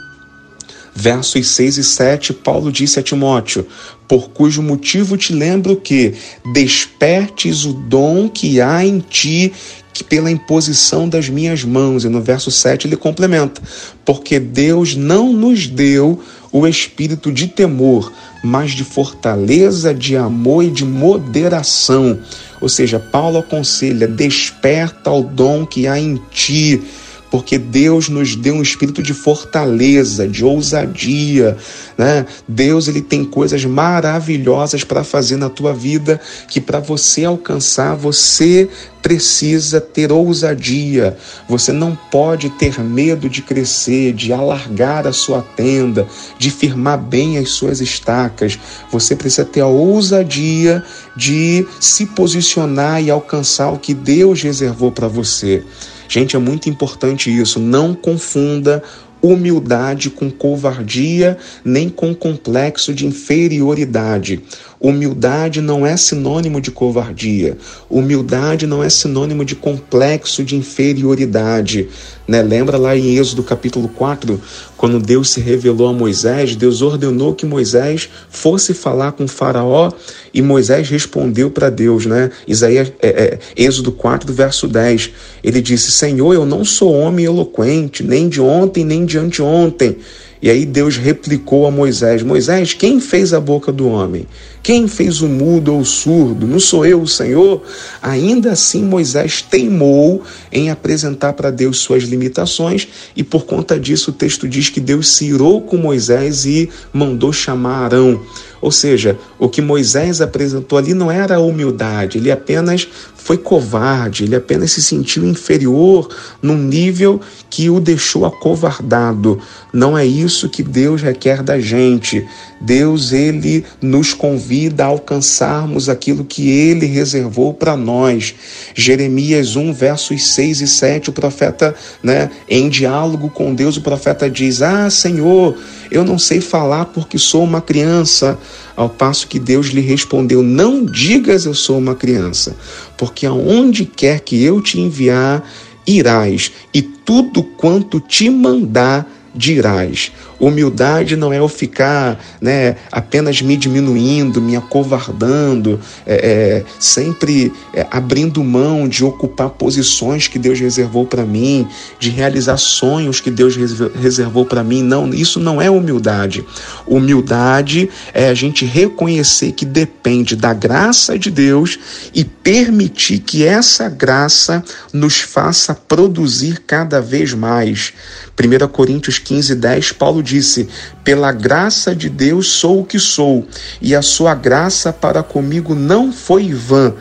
versos 0.93 1.47
6 1.47 1.77
e 1.77 1.83
7, 1.83 2.33
Paulo 2.33 2.71
disse 2.71 2.99
a 2.99 3.03
Timóteo: 3.03 3.65
Por 4.05 4.31
cujo 4.31 4.61
motivo 4.61 5.15
te 5.15 5.31
lembro 5.31 5.77
que 5.77 6.13
despertes 6.53 7.63
o 7.63 7.71
dom 7.71 8.27
que 8.27 8.59
há 8.59 8.85
em 8.85 8.99
ti 8.99 9.53
pela 10.01 10.31
imposição 10.31 11.07
das 11.07 11.29
minhas 11.29 11.63
mãos. 11.63 12.03
E 12.03 12.09
no 12.09 12.21
verso 12.21 12.51
7 12.51 12.87
ele 12.87 12.95
complementa: 12.95 13.61
Porque 14.05 14.39
Deus 14.39 14.95
não 14.95 15.33
nos 15.33 15.67
deu 15.67 16.21
o 16.51 16.67
espírito 16.67 17.31
de 17.31 17.47
temor, 17.47 18.11
mas 18.43 18.71
de 18.71 18.83
fortaleza, 18.83 19.93
de 19.93 20.15
amor 20.15 20.63
e 20.63 20.71
de 20.71 20.85
moderação. 20.85 22.19
Ou 22.61 22.69
seja, 22.69 22.99
Paulo 22.99 23.37
aconselha: 23.37 24.07
desperta 24.07 25.11
o 25.11 25.21
dom 25.23 25.65
que 25.65 25.87
há 25.87 25.99
em 25.99 26.19
ti 26.31 26.81
porque 27.31 27.57
Deus 27.57 28.09
nos 28.09 28.35
deu 28.35 28.55
um 28.55 28.61
espírito 28.61 29.03
de 29.03 29.13
fortaleza, 29.13 30.27
de 30.27 30.43
ousadia, 30.43 31.57
né? 31.97 32.25
Deus 32.47 32.87
ele 32.87 33.01
tem 33.01 33.23
coisas 33.23 33.63
maravilhosas 33.65 34.83
para 34.83 35.03
fazer 35.03 35.37
na 35.37 35.49
tua 35.49 35.73
vida 35.73 36.19
que 36.47 36.59
para 36.59 36.79
você 36.79 37.25
alcançar 37.25 37.95
você 37.95 38.69
precisa 39.01 39.79
ter 39.79 40.11
ousadia. 40.11 41.17
Você 41.47 41.71
não 41.71 41.97
pode 42.11 42.49
ter 42.51 42.79
medo 42.79 43.29
de 43.29 43.41
crescer, 43.41 44.13
de 44.13 44.33
alargar 44.33 45.07
a 45.07 45.13
sua 45.13 45.41
tenda, 45.41 46.07
de 46.37 46.49
firmar 46.51 46.97
bem 46.97 47.37
as 47.37 47.49
suas 47.49 47.79
estacas. 47.79 48.59
Você 48.91 49.15
precisa 49.15 49.45
ter 49.45 49.61
a 49.61 49.67
ousadia 49.67 50.83
de 51.15 51.65
se 51.79 52.05
posicionar 52.07 53.01
e 53.01 53.09
alcançar 53.09 53.71
o 53.71 53.79
que 53.79 53.93
Deus 53.93 54.41
reservou 54.41 54.91
para 54.91 55.07
você. 55.07 55.63
Gente, 56.09 56.35
é 56.35 56.39
muito 56.39 56.67
importante 56.67 57.29
isso. 57.29 57.59
Não 57.59 57.93
confunda 57.93 58.81
humildade 59.21 60.09
com 60.09 60.31
covardia, 60.31 61.37
nem 61.63 61.87
com 61.87 62.15
complexo 62.15 62.93
de 62.95 63.05
inferioridade. 63.05 64.41
Humildade 64.81 65.59
não 65.59 65.85
é 65.85 65.97
sinônimo 65.97 66.61
de 66.61 66.71
covardia. 66.71 67.57
Humildade 67.89 68.65
não 68.65 68.81
é 68.81 68.89
sinônimo 68.89 69.43
de 69.43 69.53
complexo 69.53 70.41
de 70.41 70.55
inferioridade. 70.55 71.89
Né? 72.25 72.41
Lembra 72.41 72.77
lá 72.77 72.95
em 72.95 73.17
Êxodo 73.17 73.43
capítulo 73.43 73.89
4, 73.89 74.39
quando 74.77 74.97
Deus 74.97 75.31
se 75.31 75.41
revelou 75.41 75.89
a 75.89 75.93
Moisés, 75.93 76.55
Deus 76.55 76.81
ordenou 76.81 77.35
que 77.35 77.45
Moisés 77.45 78.07
fosse 78.29 78.73
falar 78.73 79.11
com 79.11 79.27
Faraó 79.27 79.91
e 80.33 80.41
Moisés 80.41 80.87
respondeu 80.87 81.51
para 81.51 81.69
Deus, 81.69 82.05
né? 82.05 82.31
Isaías, 82.47 82.93
é, 83.01 83.09
é, 83.09 83.39
Êxodo 83.57 83.91
4, 83.91 84.31
verso 84.31 84.65
10. 84.65 85.11
Ele 85.43 85.61
disse: 85.61 85.91
Senhor, 85.91 86.33
eu 86.33 86.45
não 86.45 86.63
sou 86.63 86.93
homem 86.93 87.25
eloquente, 87.25 88.01
nem 88.01 88.29
de 88.29 88.39
ontem, 88.39 88.85
nem 88.85 89.05
de 89.05 89.17
anteontem 89.17 89.97
e 90.41 90.49
aí 90.49 90.65
Deus 90.65 90.95
replicou 90.95 91.67
a 91.67 91.71
Moisés: 91.71 92.23
Moisés, 92.23 92.73
quem 92.73 92.99
fez 92.99 93.33
a 93.33 93.39
boca 93.39 93.71
do 93.71 93.87
homem? 93.87 94.25
Quem 94.63 94.87
fez 94.87 95.21
o 95.21 95.27
mudo 95.27 95.73
ou 95.73 95.81
o 95.81 95.85
surdo? 95.85 96.45
Não 96.45 96.59
sou 96.59 96.85
eu, 96.85 97.01
o 97.01 97.07
Senhor? 97.07 97.61
Ainda 98.01 98.51
assim, 98.51 98.83
Moisés 98.83 99.41
teimou 99.41 100.21
em 100.51 100.69
apresentar 100.69 101.33
para 101.33 101.49
Deus 101.49 101.79
suas 101.79 102.03
limitações, 102.03 102.87
e 103.15 103.23
por 103.23 103.45
conta 103.45 103.79
disso 103.79 104.11
o 104.11 104.13
texto 104.13 104.47
diz 104.47 104.69
que 104.69 104.79
Deus 104.79 105.09
se 105.09 105.25
irou 105.25 105.61
com 105.61 105.77
Moisés 105.77 106.45
e 106.45 106.69
mandou 106.93 107.33
chamar 107.33 107.85
Arão. 107.85 108.21
Ou 108.61 108.71
seja, 108.71 109.17
o 109.37 109.47
que 109.47 109.61
Moisés 109.61 110.21
apresentou 110.21 110.77
ali 110.77 110.93
não 110.93 111.11
era 111.11 111.39
humildade, 111.39 112.17
ele 112.17 112.31
apenas 112.31 112.87
foi 113.15 113.37
covarde, 113.37 114.23
ele 114.23 114.35
apenas 114.35 114.71
se 114.71 114.81
sentiu 114.81 115.25
inferior 115.25 116.09
num 116.41 116.57
nível 116.57 117.21
que 117.49 117.69
o 117.69 117.79
deixou 117.79 118.25
acovardado. 118.25 119.39
Não 119.71 119.97
é 119.97 120.05
isso 120.05 120.49
que 120.49 120.63
Deus 120.63 121.01
requer 121.01 121.43
da 121.43 121.59
gente. 121.59 122.27
Deus 122.59 123.11
ele 123.11 123.63
nos 123.81 124.13
convida 124.13 124.83
a 124.83 124.87
alcançarmos 124.87 125.87
aquilo 125.87 126.25
que 126.25 126.49
ele 126.49 126.85
reservou 126.85 127.53
para 127.53 127.77
nós. 127.77 128.35
Jeremias 128.75 129.55
1 129.55 129.73
versos 129.73 130.27
6 130.27 130.61
e 130.61 130.67
7, 130.67 131.09
o 131.09 131.13
profeta, 131.13 131.73
né, 132.03 132.29
em 132.49 132.67
diálogo 132.67 133.29
com 133.29 133.53
Deus, 133.53 133.77
o 133.77 133.81
profeta 133.81 134.29
diz: 134.29 134.61
"Ah, 134.61 134.89
Senhor, 134.89 135.55
eu 135.89 136.03
não 136.03 136.19
sei 136.19 136.41
falar 136.41 136.85
porque 136.85 137.17
sou 137.17 137.43
uma 137.43 137.61
criança". 137.61 138.37
Ao 138.75 138.87
passo 138.87 139.27
que 139.27 139.39
Deus 139.39 139.67
lhe 139.67 139.81
respondeu: 139.81 140.41
Não 140.41 140.85
digas 140.85 141.45
eu 141.45 141.53
sou 141.53 141.77
uma 141.77 141.95
criança, 141.95 142.55
porque 142.97 143.25
aonde 143.25 143.83
quer 143.85 144.21
que 144.21 144.41
eu 144.41 144.61
te 144.61 144.79
enviar, 144.79 145.43
irás, 145.85 146.51
e 146.73 146.81
tudo 146.81 147.43
quanto 147.43 147.99
te 147.99 148.29
mandar, 148.29 149.05
dirás. 149.35 150.11
Humildade 150.39 151.15
não 151.15 151.33
é 151.33 151.39
eu 151.39 151.49
ficar 151.49 152.17
né, 152.39 152.77
apenas 152.91 153.41
me 153.41 153.57
diminuindo, 153.57 154.41
me 154.41 154.55
acovardando, 154.55 155.79
é, 156.05 156.15
é, 156.15 156.65
sempre 156.79 157.51
é, 157.73 157.85
abrindo 157.91 158.43
mão 158.43 158.87
de 158.87 159.03
ocupar 159.03 159.49
posições 159.49 160.27
que 160.27 160.39
Deus 160.39 160.59
reservou 160.59 161.05
para 161.05 161.25
mim, 161.25 161.67
de 161.99 162.09
realizar 162.09 162.57
sonhos 162.57 163.19
que 163.19 163.29
Deus 163.29 163.55
reservou 164.01 164.45
para 164.45 164.63
mim. 164.63 164.81
Não, 164.81 165.09
isso 165.13 165.39
não 165.39 165.61
é 165.61 165.69
humildade. 165.69 166.45
Humildade 166.87 167.89
é 168.13 168.29
a 168.29 168.33
gente 168.33 168.65
reconhecer 168.65 169.51
que 169.51 169.65
depende 169.65 170.35
da 170.35 170.53
graça 170.53 171.19
de 171.19 171.29
Deus 171.29 171.77
e 172.13 172.23
permitir 172.23 173.19
que 173.19 173.45
essa 173.45 173.89
graça 173.89 174.63
nos 174.93 175.19
faça 175.19 175.75
produzir 175.75 176.61
cada 176.65 177.01
vez 177.01 177.33
mais. 177.33 177.93
1 178.39 178.67
Coríntios 178.69 179.19
15, 179.19 179.55
10, 179.55 179.91
Paulo 179.91 180.23
disse: 180.29 180.69
Pela 181.03 181.31
graça 181.31 181.95
de 181.95 182.09
Deus 182.09 182.47
sou 182.47 182.81
o 182.81 182.85
que 182.85 182.99
sou, 182.99 183.47
e 183.81 183.95
a 183.95 184.01
sua 184.01 184.35
graça 184.35 184.93
para 184.93 185.23
comigo 185.23 185.75
não 185.75 186.11
foi 186.11 186.53
vã. 186.53 186.93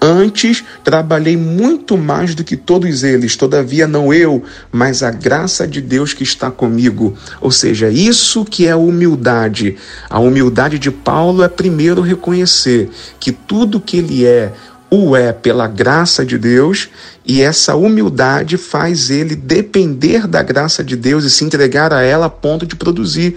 Antes 0.00 0.62
trabalhei 0.84 1.36
muito 1.36 1.96
mais 1.96 2.34
do 2.34 2.44
que 2.44 2.56
todos 2.56 3.02
eles, 3.02 3.34
todavia 3.34 3.88
não 3.88 4.12
eu, 4.12 4.44
mas 4.70 5.02
a 5.02 5.10
graça 5.10 5.66
de 5.66 5.80
Deus 5.80 6.12
que 6.12 6.22
está 6.22 6.50
comigo. 6.50 7.16
Ou 7.40 7.50
seja, 7.50 7.88
isso 7.88 8.44
que 8.44 8.66
é 8.66 8.76
humildade. 8.76 9.76
A 10.10 10.20
humildade 10.20 10.78
de 10.78 10.90
Paulo 10.90 11.42
é 11.42 11.48
primeiro 11.48 12.02
reconhecer 12.02 12.90
que 13.18 13.32
tudo 13.32 13.80
que 13.80 13.96
ele 13.96 14.26
é, 14.26 14.52
o 14.90 15.16
é 15.16 15.32
pela 15.32 15.66
graça 15.66 16.24
de 16.24 16.36
Deus 16.38 16.88
e 17.26 17.42
essa 17.42 17.74
humildade 17.74 18.56
faz 18.56 19.10
ele 19.10 19.34
depender 19.34 20.26
da 20.28 20.42
graça 20.42 20.84
de 20.84 20.94
Deus 20.94 21.24
e 21.24 21.30
se 21.30 21.44
entregar 21.44 21.92
a 21.92 22.02
ela 22.02 22.26
a 22.26 22.30
ponto 22.30 22.64
de 22.64 22.76
produzir 22.76 23.36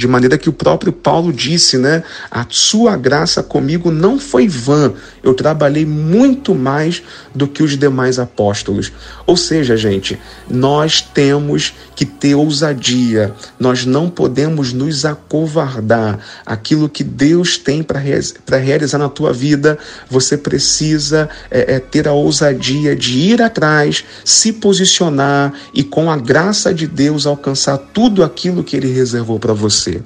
de 0.00 0.08
maneira 0.08 0.38
que 0.38 0.48
o 0.48 0.52
próprio 0.52 0.92
Paulo 0.92 1.30
disse, 1.30 1.76
né? 1.76 2.02
A 2.30 2.46
sua 2.48 2.96
graça 2.96 3.42
comigo 3.42 3.90
não 3.90 4.18
foi 4.18 4.48
vã, 4.48 4.94
eu 5.22 5.34
trabalhei 5.34 5.84
muito 5.84 6.54
mais 6.54 7.02
do 7.34 7.46
que 7.46 7.62
os 7.62 7.76
demais 7.76 8.18
apóstolos. 8.18 8.90
Ou 9.26 9.36
seja, 9.36 9.76
gente, 9.76 10.18
nós 10.48 11.02
temos 11.02 11.74
que 11.94 12.06
ter 12.06 12.34
ousadia, 12.34 13.34
nós 13.58 13.84
não 13.84 14.08
podemos 14.08 14.72
nos 14.72 15.04
acovardar. 15.04 16.18
Aquilo 16.46 16.88
que 16.88 17.04
Deus 17.04 17.58
tem 17.58 17.82
para 17.82 18.00
realizar 18.58 18.96
na 18.96 19.08
tua 19.10 19.34
vida, 19.34 19.78
você 20.08 20.36
precisa 20.36 21.28
é, 21.50 21.74
é, 21.74 21.78
ter 21.78 22.08
a 22.08 22.12
ousadia 22.12 22.96
de 22.96 23.18
ir 23.18 23.29
atrás, 23.38 24.04
se 24.24 24.52
posicionar 24.52 25.52
e, 25.74 25.84
com 25.84 26.10
a 26.10 26.16
graça 26.16 26.72
de 26.72 26.86
Deus, 26.86 27.26
alcançar 27.26 27.76
tudo 27.78 28.24
aquilo 28.24 28.64
que 28.64 28.76
Ele 28.76 28.90
reservou 28.92 29.38
para 29.38 29.52
você. 29.52 30.02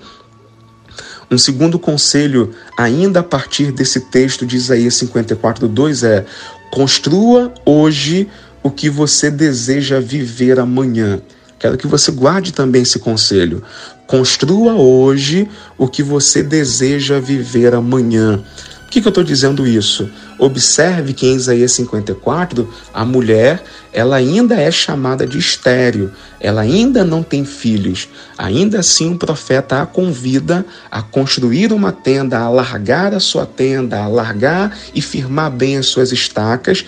Um 1.30 1.38
segundo 1.38 1.78
conselho, 1.78 2.52
ainda 2.76 3.20
a 3.20 3.22
partir 3.22 3.72
desse 3.72 4.00
texto 4.00 4.44
de 4.44 4.56
Isaías 4.56 4.94
54, 4.94 5.66
2 5.68 6.02
é: 6.02 6.26
construa 6.70 7.52
hoje 7.64 8.28
o 8.62 8.70
que 8.70 8.90
você 8.90 9.30
deseja 9.30 10.00
viver 10.00 10.58
amanhã. 10.58 11.20
Quero 11.58 11.78
que 11.78 11.86
você 11.86 12.10
guarde 12.12 12.52
também 12.52 12.82
esse 12.82 12.98
conselho. 12.98 13.62
Construa 14.06 14.74
hoje 14.74 15.48
o 15.78 15.88
que 15.88 16.02
você 16.02 16.42
deseja 16.42 17.18
viver 17.18 17.74
amanhã 17.74 18.44
que, 18.94 19.00
que 19.00 19.08
eu 19.08 19.10
estou 19.10 19.24
dizendo 19.24 19.66
isso? 19.66 20.08
Observe 20.38 21.14
que 21.14 21.26
em 21.26 21.34
Isaías 21.34 21.72
54, 21.72 22.72
a 22.92 23.04
mulher 23.04 23.60
ela 23.92 24.14
ainda 24.14 24.54
é 24.54 24.70
chamada 24.70 25.26
de 25.26 25.36
estéreo, 25.36 26.12
ela 26.38 26.60
ainda 26.60 27.02
não 27.02 27.20
tem 27.20 27.44
filhos. 27.44 28.08
Ainda 28.38 28.78
assim, 28.78 29.12
o 29.12 29.18
profeta 29.18 29.82
a 29.82 29.86
convida 29.86 30.64
a 30.92 31.02
construir 31.02 31.72
uma 31.72 31.90
tenda, 31.90 32.38
a 32.38 32.42
alargar 32.42 33.12
a 33.12 33.18
sua 33.18 33.44
tenda, 33.44 33.98
a 33.98 34.04
alargar 34.04 34.76
e 34.94 35.02
firmar 35.02 35.50
bem 35.50 35.76
as 35.76 35.86
suas 35.86 36.12
estacas, 36.12 36.84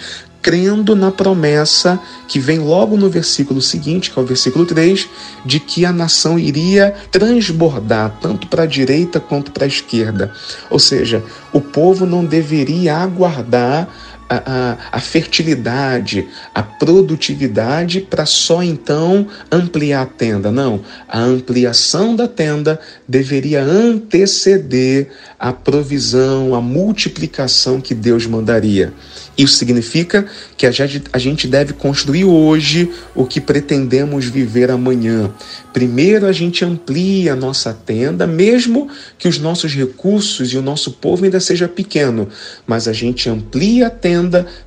crendo 0.46 0.94
na 0.94 1.10
promessa 1.10 1.98
que 2.28 2.38
vem 2.38 2.60
logo 2.60 2.96
no 2.96 3.10
versículo 3.10 3.60
seguinte, 3.60 4.12
que 4.12 4.16
é 4.16 4.22
o 4.22 4.24
versículo 4.24 4.64
3, 4.64 5.08
de 5.44 5.58
que 5.58 5.84
a 5.84 5.92
nação 5.92 6.38
iria 6.38 6.94
transbordar 7.10 8.16
tanto 8.20 8.46
para 8.46 8.62
a 8.62 8.66
direita 8.66 9.18
quanto 9.18 9.50
para 9.50 9.64
a 9.64 9.66
esquerda. 9.66 10.32
Ou 10.70 10.78
seja, 10.78 11.20
o 11.52 11.60
povo 11.60 12.06
não 12.06 12.24
deveria 12.24 12.94
aguardar 12.94 13.88
a, 14.28 14.36
a, 14.36 14.78
a, 14.92 15.00
fertilidade, 15.00 16.26
a 16.54 16.62
produtividade 16.62 18.00
para 18.00 18.26
só 18.26 18.62
então 18.62 19.26
ampliar 19.50 20.02
a 20.02 20.06
tenda. 20.06 20.50
Não, 20.50 20.80
a 21.08 21.20
ampliação 21.20 22.16
da 22.16 22.26
tenda 22.26 22.80
deveria 23.06 23.62
anteceder 23.62 25.10
a 25.38 25.52
provisão, 25.52 26.54
a 26.54 26.60
multiplicação 26.60 27.80
que 27.80 27.94
Deus 27.94 28.26
mandaria. 28.26 28.92
Isso 29.36 29.56
significa 29.56 30.26
que 30.56 30.66
a 30.66 30.70
gente, 30.70 31.46
deve 31.46 31.74
construir 31.74 32.24
hoje 32.24 32.90
o 33.14 33.26
que 33.26 33.40
pretendemos 33.40 34.24
viver 34.24 34.70
amanhã. 34.70 35.30
Primeiro, 35.74 36.26
a 36.26 36.32
gente 36.32 36.64
amplia 36.64 37.34
a 37.34 37.36
nossa 37.36 37.72
tenda, 37.74 38.26
mesmo 38.26 38.88
que 39.18 39.28
os 39.28 39.38
nossos 39.38 39.74
recursos 39.74 40.52
e 40.52 40.56
o 40.56 40.62
nosso 40.62 40.92
povo 40.92 41.24
ainda 41.24 41.38
seja 41.38 41.68
pequeno, 41.68 42.28
mas 42.66 42.88
a 42.88 42.94
gente 42.94 43.28
amplia 43.28 43.88
a 43.88 43.90
tenda 43.90 44.15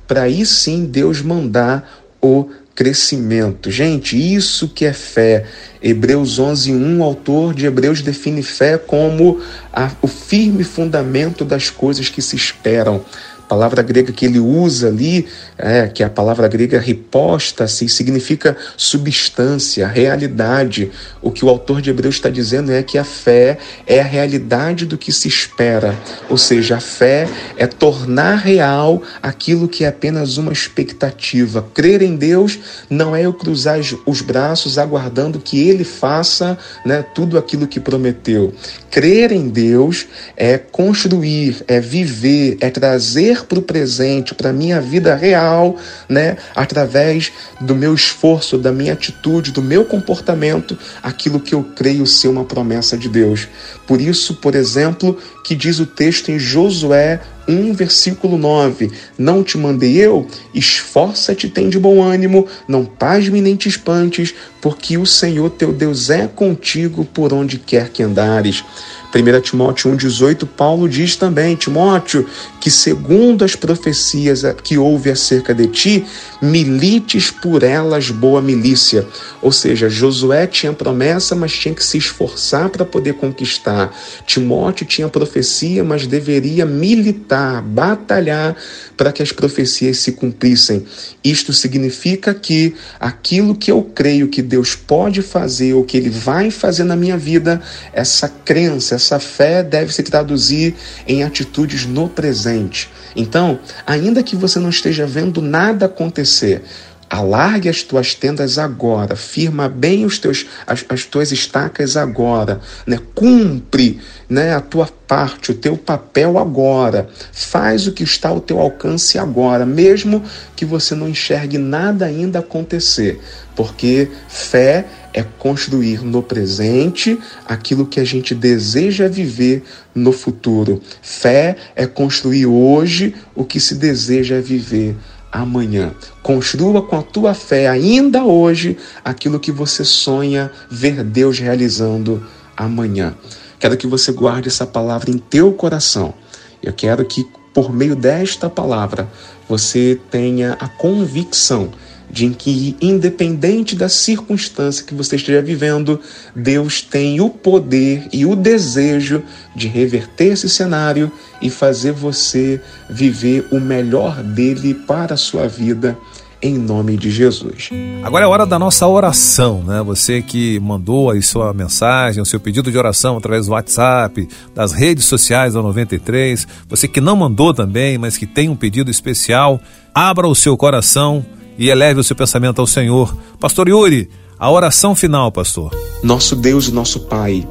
para 0.06 0.22
aí 0.22 0.44
sim 0.44 0.84
Deus 0.84 1.20
mandar 1.22 2.02
o 2.20 2.48
crescimento. 2.74 3.70
Gente, 3.70 4.16
isso 4.16 4.68
que 4.68 4.86
é 4.86 4.92
fé. 4.92 5.44
Hebreus 5.82 6.38
11:1, 6.38 6.98
o 6.98 7.02
autor 7.02 7.52
de 7.54 7.66
Hebreus 7.66 8.00
define 8.00 8.42
fé 8.42 8.78
como 8.78 9.40
a, 9.72 9.90
o 10.00 10.06
firme 10.06 10.64
fundamento 10.64 11.44
das 11.44 11.68
coisas 11.68 12.08
que 12.08 12.22
se 12.22 12.36
esperam 12.36 13.04
palavra 13.50 13.82
grega 13.82 14.12
que 14.12 14.24
ele 14.24 14.38
usa 14.38 14.86
ali, 14.86 15.26
é, 15.58 15.88
que 15.88 16.04
é 16.04 16.06
a 16.06 16.08
palavra 16.08 16.46
grega 16.46 16.78
riposta, 16.78 17.64
assim, 17.64 17.88
significa 17.88 18.56
substância, 18.76 19.88
realidade. 19.88 20.92
O 21.20 21.32
que 21.32 21.44
o 21.44 21.48
autor 21.48 21.82
de 21.82 21.90
Hebreus 21.90 22.14
está 22.14 22.30
dizendo 22.30 22.70
é 22.70 22.80
que 22.84 22.96
a 22.96 23.02
fé 23.02 23.58
é 23.88 24.00
a 24.00 24.04
realidade 24.04 24.86
do 24.86 24.96
que 24.96 25.10
se 25.10 25.26
espera, 25.26 25.98
ou 26.28 26.38
seja, 26.38 26.76
a 26.76 26.80
fé 26.80 27.28
é 27.56 27.66
tornar 27.66 28.36
real 28.36 29.02
aquilo 29.20 29.66
que 29.66 29.82
é 29.84 29.88
apenas 29.88 30.36
uma 30.36 30.52
expectativa. 30.52 31.66
Crer 31.74 32.02
em 32.02 32.14
Deus 32.14 32.56
não 32.88 33.16
é 33.16 33.22
eu 33.26 33.32
cruzar 33.32 33.80
os 34.06 34.20
braços 34.20 34.78
aguardando 34.78 35.40
que 35.40 35.68
Ele 35.68 35.82
faça 35.82 36.56
né, 36.86 37.02
tudo 37.02 37.36
aquilo 37.36 37.66
que 37.66 37.80
prometeu. 37.80 38.54
Crer 38.92 39.32
em 39.32 39.48
Deus 39.48 40.06
é 40.36 40.56
construir, 40.56 41.64
é 41.66 41.80
viver, 41.80 42.56
é 42.60 42.70
trazer 42.70 43.39
para 43.44 43.58
o 43.58 43.62
presente, 43.62 44.34
para 44.34 44.50
a 44.50 44.52
minha 44.52 44.80
vida 44.80 45.14
real, 45.14 45.76
né, 46.08 46.36
através 46.54 47.32
do 47.60 47.74
meu 47.74 47.94
esforço, 47.94 48.58
da 48.58 48.72
minha 48.72 48.92
atitude, 48.92 49.52
do 49.52 49.62
meu 49.62 49.84
comportamento, 49.84 50.76
aquilo 51.02 51.40
que 51.40 51.54
eu 51.54 51.62
creio 51.62 52.06
ser 52.06 52.28
uma 52.28 52.44
promessa 52.44 52.96
de 52.96 53.08
Deus. 53.08 53.48
Por 53.86 54.00
isso, 54.00 54.34
por 54.34 54.54
exemplo, 54.54 55.18
que 55.44 55.54
diz 55.54 55.78
o 55.78 55.86
texto 55.86 56.30
em 56.30 56.38
Josué 56.38 57.20
1, 57.50 57.74
versículo 57.74 58.38
9: 58.38 58.90
Não 59.18 59.42
te 59.42 59.58
mandei 59.58 59.96
eu? 59.96 60.26
Esforça-te, 60.54 61.48
tem 61.48 61.68
de 61.68 61.78
bom 61.78 62.02
ânimo, 62.02 62.46
não 62.68 62.84
pasme 62.84 63.40
nem 63.40 63.56
te 63.56 63.68
espantes, 63.68 64.34
porque 64.60 64.96
o 64.96 65.06
Senhor 65.06 65.50
teu 65.50 65.72
Deus 65.72 66.10
é 66.10 66.26
contigo 66.26 67.04
por 67.04 67.32
onde 67.32 67.58
quer 67.58 67.88
que 67.90 68.02
andares. 68.02 68.64
1 69.12 69.40
Timóteo 69.40 69.90
1,18, 69.90 70.46
Paulo 70.46 70.88
diz 70.88 71.16
também: 71.16 71.56
Timóteo, 71.56 72.26
que 72.60 72.70
segundo 72.70 73.44
as 73.44 73.56
profecias 73.56 74.42
que 74.62 74.78
houve 74.78 75.10
acerca 75.10 75.52
de 75.52 75.66
ti, 75.66 76.06
milites 76.40 77.30
por 77.30 77.64
elas 77.64 78.10
boa 78.10 78.40
milícia. 78.40 79.04
Ou 79.42 79.50
seja, 79.50 79.90
Josué 79.90 80.46
tinha 80.46 80.72
promessa, 80.72 81.34
mas 81.34 81.52
tinha 81.52 81.74
que 81.74 81.84
se 81.84 81.98
esforçar 81.98 82.68
para 82.68 82.84
poder 82.84 83.14
conquistar. 83.14 83.92
Timóteo 84.26 84.86
tinha 84.86 85.08
profecia, 85.08 85.82
mas 85.82 86.06
deveria 86.06 86.64
militar, 86.64 87.39
batalhar 87.62 88.56
para 88.96 89.12
que 89.12 89.22
as 89.22 89.32
profecias 89.32 89.98
se 89.98 90.12
cumprissem. 90.12 90.84
Isto 91.22 91.52
significa 91.52 92.34
que 92.34 92.74
aquilo 92.98 93.54
que 93.54 93.70
eu 93.70 93.82
creio 93.82 94.28
que 94.28 94.42
Deus 94.42 94.74
pode 94.74 95.22
fazer 95.22 95.74
ou 95.74 95.84
que 95.84 95.96
Ele 95.96 96.10
vai 96.10 96.50
fazer 96.50 96.84
na 96.84 96.96
minha 96.96 97.16
vida, 97.16 97.60
essa 97.92 98.28
crença, 98.28 98.94
essa 98.94 99.18
fé 99.18 99.62
deve 99.62 99.92
se 99.92 100.02
traduzir 100.02 100.74
em 101.06 101.22
atitudes 101.22 101.86
no 101.86 102.08
presente. 102.08 102.88
Então, 103.14 103.58
ainda 103.86 104.22
que 104.22 104.36
você 104.36 104.58
não 104.58 104.70
esteja 104.70 105.06
vendo 105.06 105.42
nada 105.42 105.86
acontecer, 105.86 106.62
Alargue 107.10 107.68
as 107.68 107.82
tuas 107.82 108.14
tendas 108.14 108.56
agora, 108.56 109.16
firma 109.16 109.68
bem 109.68 110.04
os 110.04 110.20
teus, 110.20 110.46
as, 110.64 110.84
as 110.88 111.04
tuas 111.04 111.32
estacas 111.32 111.96
agora, 111.96 112.60
né? 112.86 113.00
cumpre 113.16 113.98
né, 114.28 114.54
a 114.54 114.60
tua 114.60 114.86
parte, 115.08 115.50
o 115.50 115.54
teu 115.54 115.76
papel 115.76 116.38
agora, 116.38 117.08
faz 117.32 117.88
o 117.88 117.92
que 117.92 118.04
está 118.04 118.28
ao 118.28 118.40
teu 118.40 118.60
alcance 118.60 119.18
agora, 119.18 119.66
mesmo 119.66 120.22
que 120.54 120.64
você 120.64 120.94
não 120.94 121.08
enxergue 121.08 121.58
nada 121.58 122.06
ainda 122.06 122.38
acontecer, 122.38 123.20
porque 123.56 124.08
fé 124.28 124.84
é 125.12 125.24
construir 125.24 126.04
no 126.04 126.22
presente 126.22 127.18
aquilo 127.44 127.86
que 127.86 127.98
a 127.98 128.04
gente 128.04 128.36
deseja 128.36 129.08
viver 129.08 129.64
no 129.92 130.12
futuro. 130.12 130.80
Fé 131.02 131.56
é 131.74 131.88
construir 131.88 132.46
hoje 132.46 133.16
o 133.34 133.44
que 133.44 133.58
se 133.58 133.74
deseja 133.74 134.40
viver 134.40 134.94
amanhã. 135.30 135.94
Construa 136.22 136.82
com 136.82 136.98
a 136.98 137.02
tua 137.02 137.34
fé 137.34 137.68
ainda 137.68 138.24
hoje 138.24 138.76
aquilo 139.04 139.40
que 139.40 139.52
você 139.52 139.84
sonha 139.84 140.50
ver 140.70 141.04
Deus 141.04 141.38
realizando 141.38 142.24
amanhã. 142.56 143.14
Quero 143.58 143.76
que 143.76 143.86
você 143.86 144.12
guarde 144.12 144.48
essa 144.48 144.66
palavra 144.66 145.10
em 145.10 145.18
teu 145.18 145.52
coração. 145.52 146.14
Eu 146.62 146.72
quero 146.72 147.04
que 147.04 147.26
por 147.52 147.72
meio 147.72 147.96
desta 147.96 148.48
palavra 148.48 149.08
você 149.48 150.00
tenha 150.10 150.52
a 150.60 150.68
convicção 150.68 151.70
de 152.10 152.30
que, 152.30 152.76
independente 152.80 153.76
da 153.76 153.88
circunstância 153.88 154.84
que 154.84 154.94
você 154.94 155.16
esteja 155.16 155.40
vivendo, 155.40 156.00
Deus 156.34 156.82
tem 156.82 157.20
o 157.20 157.30
poder 157.30 158.08
e 158.12 158.26
o 158.26 158.34
desejo 158.34 159.22
de 159.54 159.68
reverter 159.68 160.32
esse 160.32 160.48
cenário 160.48 161.10
e 161.40 161.48
fazer 161.48 161.92
você 161.92 162.60
viver 162.88 163.46
o 163.50 163.60
melhor 163.60 164.22
dele 164.22 164.74
para 164.74 165.14
a 165.14 165.16
sua 165.16 165.46
vida 165.46 165.96
em 166.42 166.56
nome 166.56 166.96
de 166.96 167.10
Jesus. 167.10 167.68
Agora 168.02 168.24
é 168.24 168.26
hora 168.28 168.46
da 168.46 168.58
nossa 168.58 168.86
oração, 168.86 169.62
né? 169.62 169.82
Você 169.82 170.22
que 170.22 170.58
mandou 170.58 171.10
aí 171.10 171.20
sua 171.20 171.52
mensagem, 171.52 172.22
o 172.22 172.26
seu 172.26 172.40
pedido 172.40 172.70
de 172.70 172.78
oração 172.78 173.18
através 173.18 173.46
do 173.46 173.52
WhatsApp, 173.52 174.26
das 174.54 174.72
redes 174.72 175.04
sociais 175.04 175.52
da 175.52 175.60
93, 175.60 176.48
você 176.66 176.88
que 176.88 177.00
não 177.00 177.14
mandou 177.14 177.52
também, 177.52 177.98
mas 177.98 178.16
que 178.16 178.26
tem 178.26 178.48
um 178.48 178.56
pedido 178.56 178.90
especial, 178.90 179.60
abra 179.94 180.26
o 180.26 180.34
seu 180.34 180.56
coração 180.56 181.24
e 181.60 181.68
eleve 181.68 182.00
o 182.00 182.02
seu 182.02 182.16
pensamento 182.16 182.58
ao 182.58 182.66
Senhor. 182.66 183.14
Pastor 183.38 183.68
Yuri, 183.68 184.08
a 184.38 184.50
oração 184.50 184.94
final, 184.94 185.30
pastor. 185.30 185.70
Nosso 186.02 186.34
Deus 186.34 186.68
e 186.68 186.72
nosso 186.72 187.00
Pai, 187.00 187.46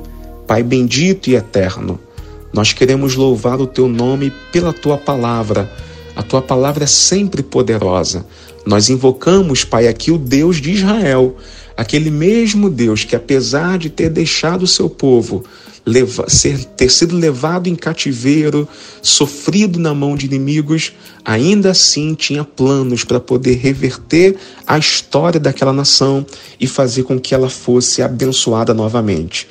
Pai 0.48 0.64
bendito 0.64 1.30
e 1.30 1.36
eterno, 1.36 2.00
nós 2.52 2.74
queremos 2.74 3.14
louvar 3.14 3.62
o 3.62 3.68
teu 3.68 3.88
nome 3.88 4.34
pela 4.52 4.74
tua 4.74 4.98
palavra. 4.98 5.72
A 6.16 6.24
tua 6.24 6.42
palavra 6.42 6.86
é 6.86 6.88
sempre 6.88 7.44
poderosa. 7.44 8.26
Nós 8.66 8.90
invocamos, 8.90 9.64
Pai, 9.64 9.88
aqui 9.88 10.12
o 10.12 10.18
Deus 10.18 10.58
de 10.58 10.72
Israel, 10.72 11.38
aquele 11.76 12.12
mesmo 12.12 12.70
Deus 12.70 13.04
que, 13.04 13.16
apesar 13.16 13.78
de 13.78 13.90
ter 13.90 14.10
deixado 14.10 14.64
o 14.64 14.68
seu 14.68 14.90
povo 14.90 15.44
leva, 15.86 16.30
ser, 16.30 16.64
ter 16.66 16.90
sido 16.90 17.18
levado 17.18 17.68
em 17.68 17.76
cativeiro, 17.76 18.68
sofrido 19.02 19.80
na 19.80 19.94
mão 19.94 20.16
de 20.16 20.26
inimigos, 20.26 20.94
ainda 21.26 21.72
assim 21.72 22.14
tinha 22.14 22.44
planos 22.44 23.04
para 23.04 23.20
poder 23.20 23.56
reverter 23.58 24.36
a 24.68 24.78
história 24.78 25.40
daquela 25.40 25.74
nação 25.74 26.26
e 26.60 26.68
fazer 26.68 27.04
com 27.04 27.20
que 27.20 27.34
ela 27.34 27.50
fosse 27.50 28.02
abençoada 28.02 28.74
novamente. 28.74 29.48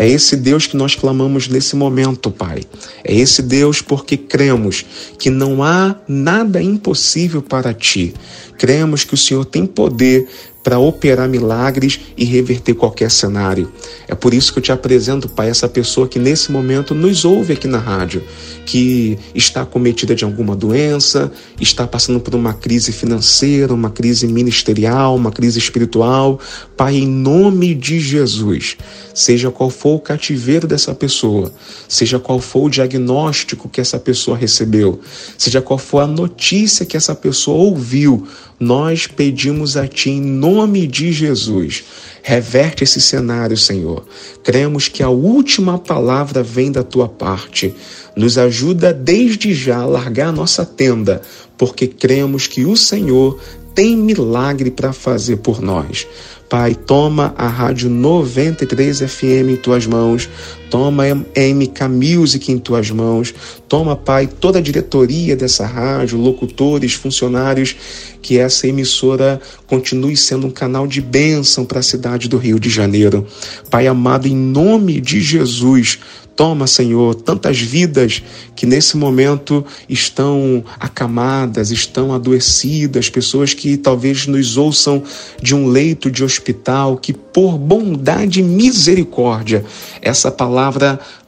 É 0.00 0.08
esse 0.08 0.34
Deus 0.34 0.66
que 0.66 0.78
nós 0.78 0.94
clamamos 0.94 1.46
nesse 1.46 1.76
momento, 1.76 2.30
Pai. 2.30 2.62
É 3.04 3.14
esse 3.14 3.42
Deus 3.42 3.82
porque 3.82 4.16
cremos 4.16 4.82
que 5.18 5.28
não 5.28 5.62
há 5.62 5.94
nada 6.08 6.62
impossível 6.62 7.42
para 7.42 7.74
ti. 7.74 8.14
Cremos 8.56 9.04
que 9.04 9.12
o 9.12 9.16
Senhor 9.18 9.44
tem 9.44 9.66
poder 9.66 10.26
para 10.62 10.78
operar 10.78 11.28
milagres 11.28 12.00
e 12.16 12.24
reverter 12.24 12.74
qualquer 12.74 13.10
cenário. 13.10 13.72
É 14.06 14.14
por 14.14 14.34
isso 14.34 14.52
que 14.52 14.58
eu 14.58 14.62
te 14.62 14.72
apresento, 14.72 15.28
Pai, 15.28 15.48
essa 15.48 15.68
pessoa 15.68 16.06
que 16.06 16.18
nesse 16.18 16.52
momento 16.52 16.94
nos 16.94 17.24
ouve 17.24 17.54
aqui 17.54 17.66
na 17.66 17.78
rádio, 17.78 18.22
que 18.66 19.18
está 19.34 19.64
cometida 19.64 20.14
de 20.14 20.24
alguma 20.24 20.54
doença, 20.54 21.32
está 21.60 21.86
passando 21.86 22.20
por 22.20 22.34
uma 22.34 22.52
crise 22.52 22.92
financeira, 22.92 23.72
uma 23.72 23.90
crise 23.90 24.26
ministerial, 24.26 25.16
uma 25.16 25.32
crise 25.32 25.58
espiritual. 25.58 26.38
Pai, 26.76 26.96
em 26.96 27.06
nome 27.06 27.74
de 27.74 27.98
Jesus, 27.98 28.76
seja 29.14 29.50
qual 29.50 29.70
for 29.70 29.96
o 29.96 30.00
cativeiro 30.00 30.66
dessa 30.66 30.94
pessoa, 30.94 31.52
seja 31.88 32.18
qual 32.18 32.40
for 32.40 32.64
o 32.64 32.70
diagnóstico 32.70 33.68
que 33.68 33.80
essa 33.80 33.98
pessoa 33.98 34.36
recebeu, 34.36 35.00
seja 35.38 35.60
qual 35.60 35.78
for 35.78 36.00
a 36.00 36.06
notícia 36.06 36.86
que 36.86 36.96
essa 36.96 37.14
pessoa 37.14 37.56
ouviu, 37.56 38.26
nós 38.60 39.06
pedimos 39.06 39.74
a 39.74 39.88
Ti 39.88 40.10
em 40.10 40.20
nome 40.20 40.86
de 40.86 41.10
Jesus. 41.10 41.82
Reverte 42.22 42.84
esse 42.84 43.00
cenário, 43.00 43.56
Senhor. 43.56 44.04
Cremos 44.44 44.86
que 44.86 45.02
a 45.02 45.08
última 45.08 45.78
palavra 45.78 46.42
vem 46.42 46.70
da 46.70 46.82
Tua 46.82 47.08
parte. 47.08 47.74
Nos 48.14 48.36
ajuda 48.36 48.92
desde 48.92 49.54
já 49.54 49.78
a 49.78 49.86
largar 49.86 50.28
a 50.28 50.32
nossa 50.32 50.66
tenda, 50.66 51.22
porque 51.56 51.86
cremos 51.86 52.46
que 52.46 52.66
o 52.66 52.76
Senhor 52.76 53.40
tem 53.74 53.96
milagre 53.96 54.70
para 54.70 54.92
fazer 54.92 55.38
por 55.38 55.62
nós. 55.62 56.06
Pai, 56.50 56.74
toma 56.74 57.32
a 57.38 57.46
Rádio 57.46 57.88
93 57.88 59.00
FM 59.02 59.50
em 59.50 59.56
tuas 59.56 59.86
mãos, 59.86 60.28
toma 60.70 61.04
MK 61.04 61.88
Music 61.88 62.50
em 62.50 62.56
tuas 62.56 62.90
mãos, 62.90 63.34
toma, 63.68 63.96
Pai, 63.96 64.28
toda 64.28 64.60
a 64.60 64.62
diretoria 64.62 65.36
dessa 65.36 65.66
rádio, 65.66 66.16
locutores, 66.16 66.94
funcionários, 66.94 67.74
que 68.22 68.38
essa 68.38 68.68
emissora 68.68 69.40
continue 69.66 70.16
sendo 70.16 70.46
um 70.46 70.50
canal 70.50 70.86
de 70.86 71.00
bênção 71.00 71.64
para 71.64 71.80
a 71.80 71.82
cidade 71.82 72.28
do 72.28 72.38
Rio 72.38 72.60
de 72.60 72.70
Janeiro. 72.70 73.26
Pai 73.68 73.88
amado, 73.88 74.28
em 74.28 74.36
nome 74.36 75.00
de 75.00 75.20
Jesus, 75.20 75.98
Toma, 76.40 76.66
Senhor, 76.66 77.14
tantas 77.16 77.60
vidas 77.60 78.22
que 78.56 78.64
nesse 78.64 78.96
momento 78.96 79.62
estão 79.86 80.64
acamadas, 80.78 81.70
estão 81.70 82.14
adoecidas, 82.14 83.10
pessoas 83.10 83.52
que 83.52 83.76
talvez 83.76 84.26
nos 84.26 84.56
ouçam 84.56 85.02
de 85.42 85.54
um 85.54 85.66
leito 85.66 86.10
de 86.10 86.24
hospital, 86.24 86.96
que 86.96 87.12
por 87.12 87.58
bondade 87.58 88.40
e 88.40 88.42
misericórdia, 88.42 89.66
essa 90.00 90.30
palavra 90.30 90.59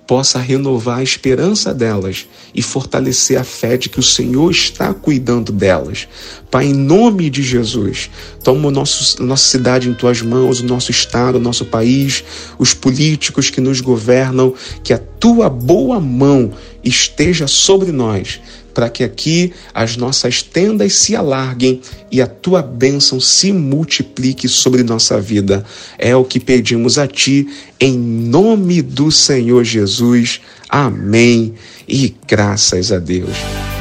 possa 0.07 0.39
renovar 0.39 0.99
a 0.99 1.03
esperança 1.03 1.73
delas 1.73 2.27
e 2.55 2.61
fortalecer 2.61 3.39
a 3.39 3.45
fé 3.45 3.77
de 3.77 3.89
que 3.89 4.01
o 4.01 4.03
Senhor 4.03 4.51
está 4.51 4.93
cuidando 4.93 5.53
delas. 5.53 6.07
Pai, 6.51 6.67
em 6.67 6.75
nome 6.75 7.31
de 7.31 7.43
Jesus, 7.43 8.11
toma 8.43 8.71
nosso, 8.71 9.23
nossa 9.23 9.49
cidade 9.49 9.89
em 9.89 9.95
tuas 9.95 10.21
mãos, 10.21 10.61
o 10.61 10.67
nosso 10.67 10.91
estado, 10.91 11.37
o 11.37 11.41
nosso 11.41 11.65
país, 11.65 12.23
os 12.59 12.75
políticos 12.75 13.49
que 13.49 13.61
nos 13.61 13.81
governam, 13.81 14.53
que 14.83 14.93
a 14.93 14.99
tua 14.99 15.49
boa 15.49 15.99
mão 15.99 16.53
esteja 16.85 17.47
sobre 17.47 17.93
nós 17.93 18.41
para 18.73 18.89
que 18.89 19.05
aqui 19.05 19.53
as 19.75 19.97
nossas 19.97 20.43
tendas 20.43 20.95
se 20.95 21.15
alarguem 21.15 21.81
e 22.11 22.21
a 22.21 22.27
tua 22.27 22.63
bênção 22.63 23.21
se 23.21 23.53
multiplique 23.53 24.49
sobre 24.49 24.83
nossa 24.83 25.21
vida. 25.21 25.65
É 25.99 26.15
o 26.15 26.25
que 26.25 26.41
pedimos 26.41 26.99
a 26.99 27.07
ti, 27.07 27.47
em 27.81 27.97
nome 27.99 28.83
do 28.83 29.11
Senhor 29.11 29.65
Jesus. 29.65 30.41
Amém. 30.69 31.55
E 31.89 32.15
graças 32.27 32.93
a 32.93 32.99
Deus. 32.99 33.72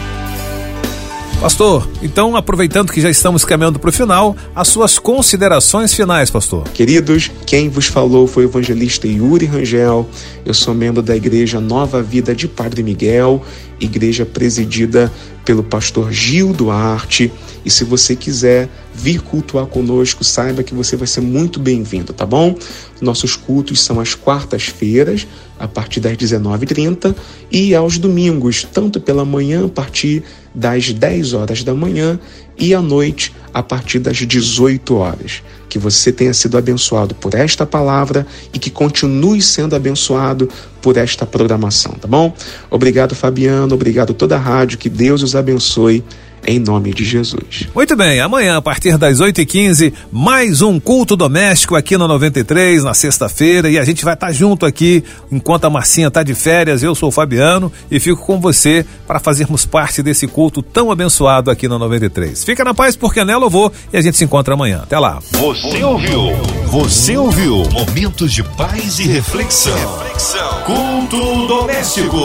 Pastor, 1.42 1.90
então 2.04 2.36
aproveitando 2.36 2.92
que 2.92 3.02
já 3.02 3.10
estamos 3.10 3.44
caminhando 3.44 3.80
para 3.80 3.90
o 3.90 3.92
final, 3.92 4.36
as 4.56 4.68
suas 4.68 5.00
considerações 5.00 5.92
finais, 5.92 6.30
pastor. 6.30 6.70
Queridos, 6.70 7.32
quem 7.48 7.68
vos 7.68 7.88
falou 7.88 8.28
foi 8.28 8.46
o 8.46 8.48
evangelista 8.48 9.08
Yuri 9.08 9.48
Rangel. 9.48 10.08
Eu 10.46 10.54
sou 10.54 10.76
membro 10.76 11.02
da 11.02 11.16
Igreja 11.16 11.60
Nova 11.60 12.00
Vida 12.04 12.36
de 12.36 12.48
Padre 12.48 12.84
Miguel, 12.84 13.44
igreja 13.80 14.24
presidida 14.24 15.12
pelo 15.44 15.64
pastor 15.64 16.12
Gil 16.12 16.54
Duarte. 16.54 17.34
E 17.66 17.72
se 17.72 17.84
você 17.84 18.16
quiser 18.16 18.70
vir 18.94 19.20
cultuar 19.20 19.66
conosco, 19.66 20.24
saiba 20.24 20.62
que 20.62 20.76
você 20.76 20.96
vai 20.96 21.08
ser 21.08 21.22
muito 21.22 21.60
bem-vindo, 21.60 22.14
tá 22.14 22.26
bom? 22.26 22.56
Nossos 23.02 23.36
cultos 23.36 23.82
são 23.82 24.00
às 24.00 24.14
quartas-feiras, 24.14 25.26
a 25.62 25.68
partir 25.68 26.00
das 26.00 26.18
19h30, 26.18 27.16
e 27.52 27.76
aos 27.76 27.98
domingos, 27.98 28.68
tanto 28.74 29.00
pela 29.00 29.24
manhã, 29.24 29.66
a 29.66 29.70
partir 29.70 30.24
das 30.54 30.92
10 30.92 31.34
horas 31.34 31.64
da 31.64 31.74
manhã, 31.74 32.20
e 32.58 32.74
à 32.74 32.82
noite, 32.82 33.34
a 33.54 33.62
partir 33.64 34.00
das 34.00 34.18
18 34.18 34.96
horas. 34.96 35.44
Que 35.70 35.80
você 35.80 36.12
tenha 36.12 36.34
sido 36.34 36.58
abençoado 36.58 37.16
por 37.16 37.34
esta 37.34 37.66
palavra 37.66 38.26
e 38.54 38.60
que 38.60 38.70
continue 38.70 39.42
sendo 39.42 39.76
abençoado 39.76 40.50
por 40.82 40.98
esta 40.98 41.26
programação, 41.26 41.94
tá 41.94 42.08
bom? 42.08 42.36
Obrigado, 42.70 43.16
Fabiano, 43.16 43.74
obrigado 43.74 44.14
toda 44.14 44.36
a 44.36 44.40
rádio, 44.40 44.78
que 44.78 44.90
Deus 44.90 45.24
os 45.24 45.36
abençoe 45.36 46.04
em 46.46 46.60
nome 46.60 46.94
de 46.94 47.04
Jesus. 47.04 47.68
Muito 47.74 47.96
bem, 47.96 48.20
amanhã 48.20 48.58
a 48.58 48.62
partir 48.62 48.98
das 48.98 49.20
8h15, 49.20 49.94
mais 50.12 50.62
um 50.62 50.80
culto 50.80 51.16
doméstico 51.16 51.76
aqui 51.76 51.98
no 51.98 52.08
93, 52.08 52.84
na 52.84 52.94
sexta-feira, 52.94 53.70
e 53.70 53.78
a 53.78 53.84
gente 53.84 54.04
vai 54.04 54.14
estar 54.14 54.28
tá 54.28 54.34
junto 54.34 54.66
aqui 54.66 55.04
enquanto 55.32 55.66
a 55.66 55.70
Marcinha 55.70 56.08
está 56.08 56.24
de 56.24 56.34
férias. 56.34 56.84
Eu 56.84 56.96
sou 56.96 57.10
o 57.10 57.12
Fabiano 57.12 57.72
e 57.90 58.00
fico 58.00 58.26
com 58.26 58.40
você 58.40 58.86
para 59.08 59.20
fazermos 59.20 59.66
parte 59.66 60.02
desse 60.02 60.28
culto 60.28 60.62
tão 60.62 60.92
abençoado 60.92 61.52
aqui 61.52 61.68
no 61.68 61.78
93. 61.78 62.44
Fica 62.44 62.64
na 62.64 62.74
paz 62.74 62.96
porque 62.96 63.24
nela 63.24 63.46
eu 63.46 63.50
vou 63.50 63.72
e 63.92 63.98
a 63.98 64.02
gente 64.02 64.18
se 64.18 64.24
encontra 64.24 64.54
amanhã. 64.54 64.82
Até 64.84 64.98
lá. 64.98 65.20
Você 65.32 65.84
ouviu? 65.84 66.36
Você 66.68 67.18
ouviu? 67.18 67.64
Momentos 67.72 68.32
de 68.32 68.44
paz 68.44 69.00
e 69.00 69.04
reflexão. 69.04 69.74
reflexão. 69.74 70.64
Culto 70.64 71.48
doméstico. 71.48 72.18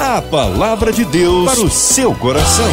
A 0.00 0.22
palavra 0.22 0.92
de 0.92 1.04
Deus 1.04 1.50
para 1.50 1.60
o 1.64 1.70
seu 1.70 2.14
coração. 2.14 2.72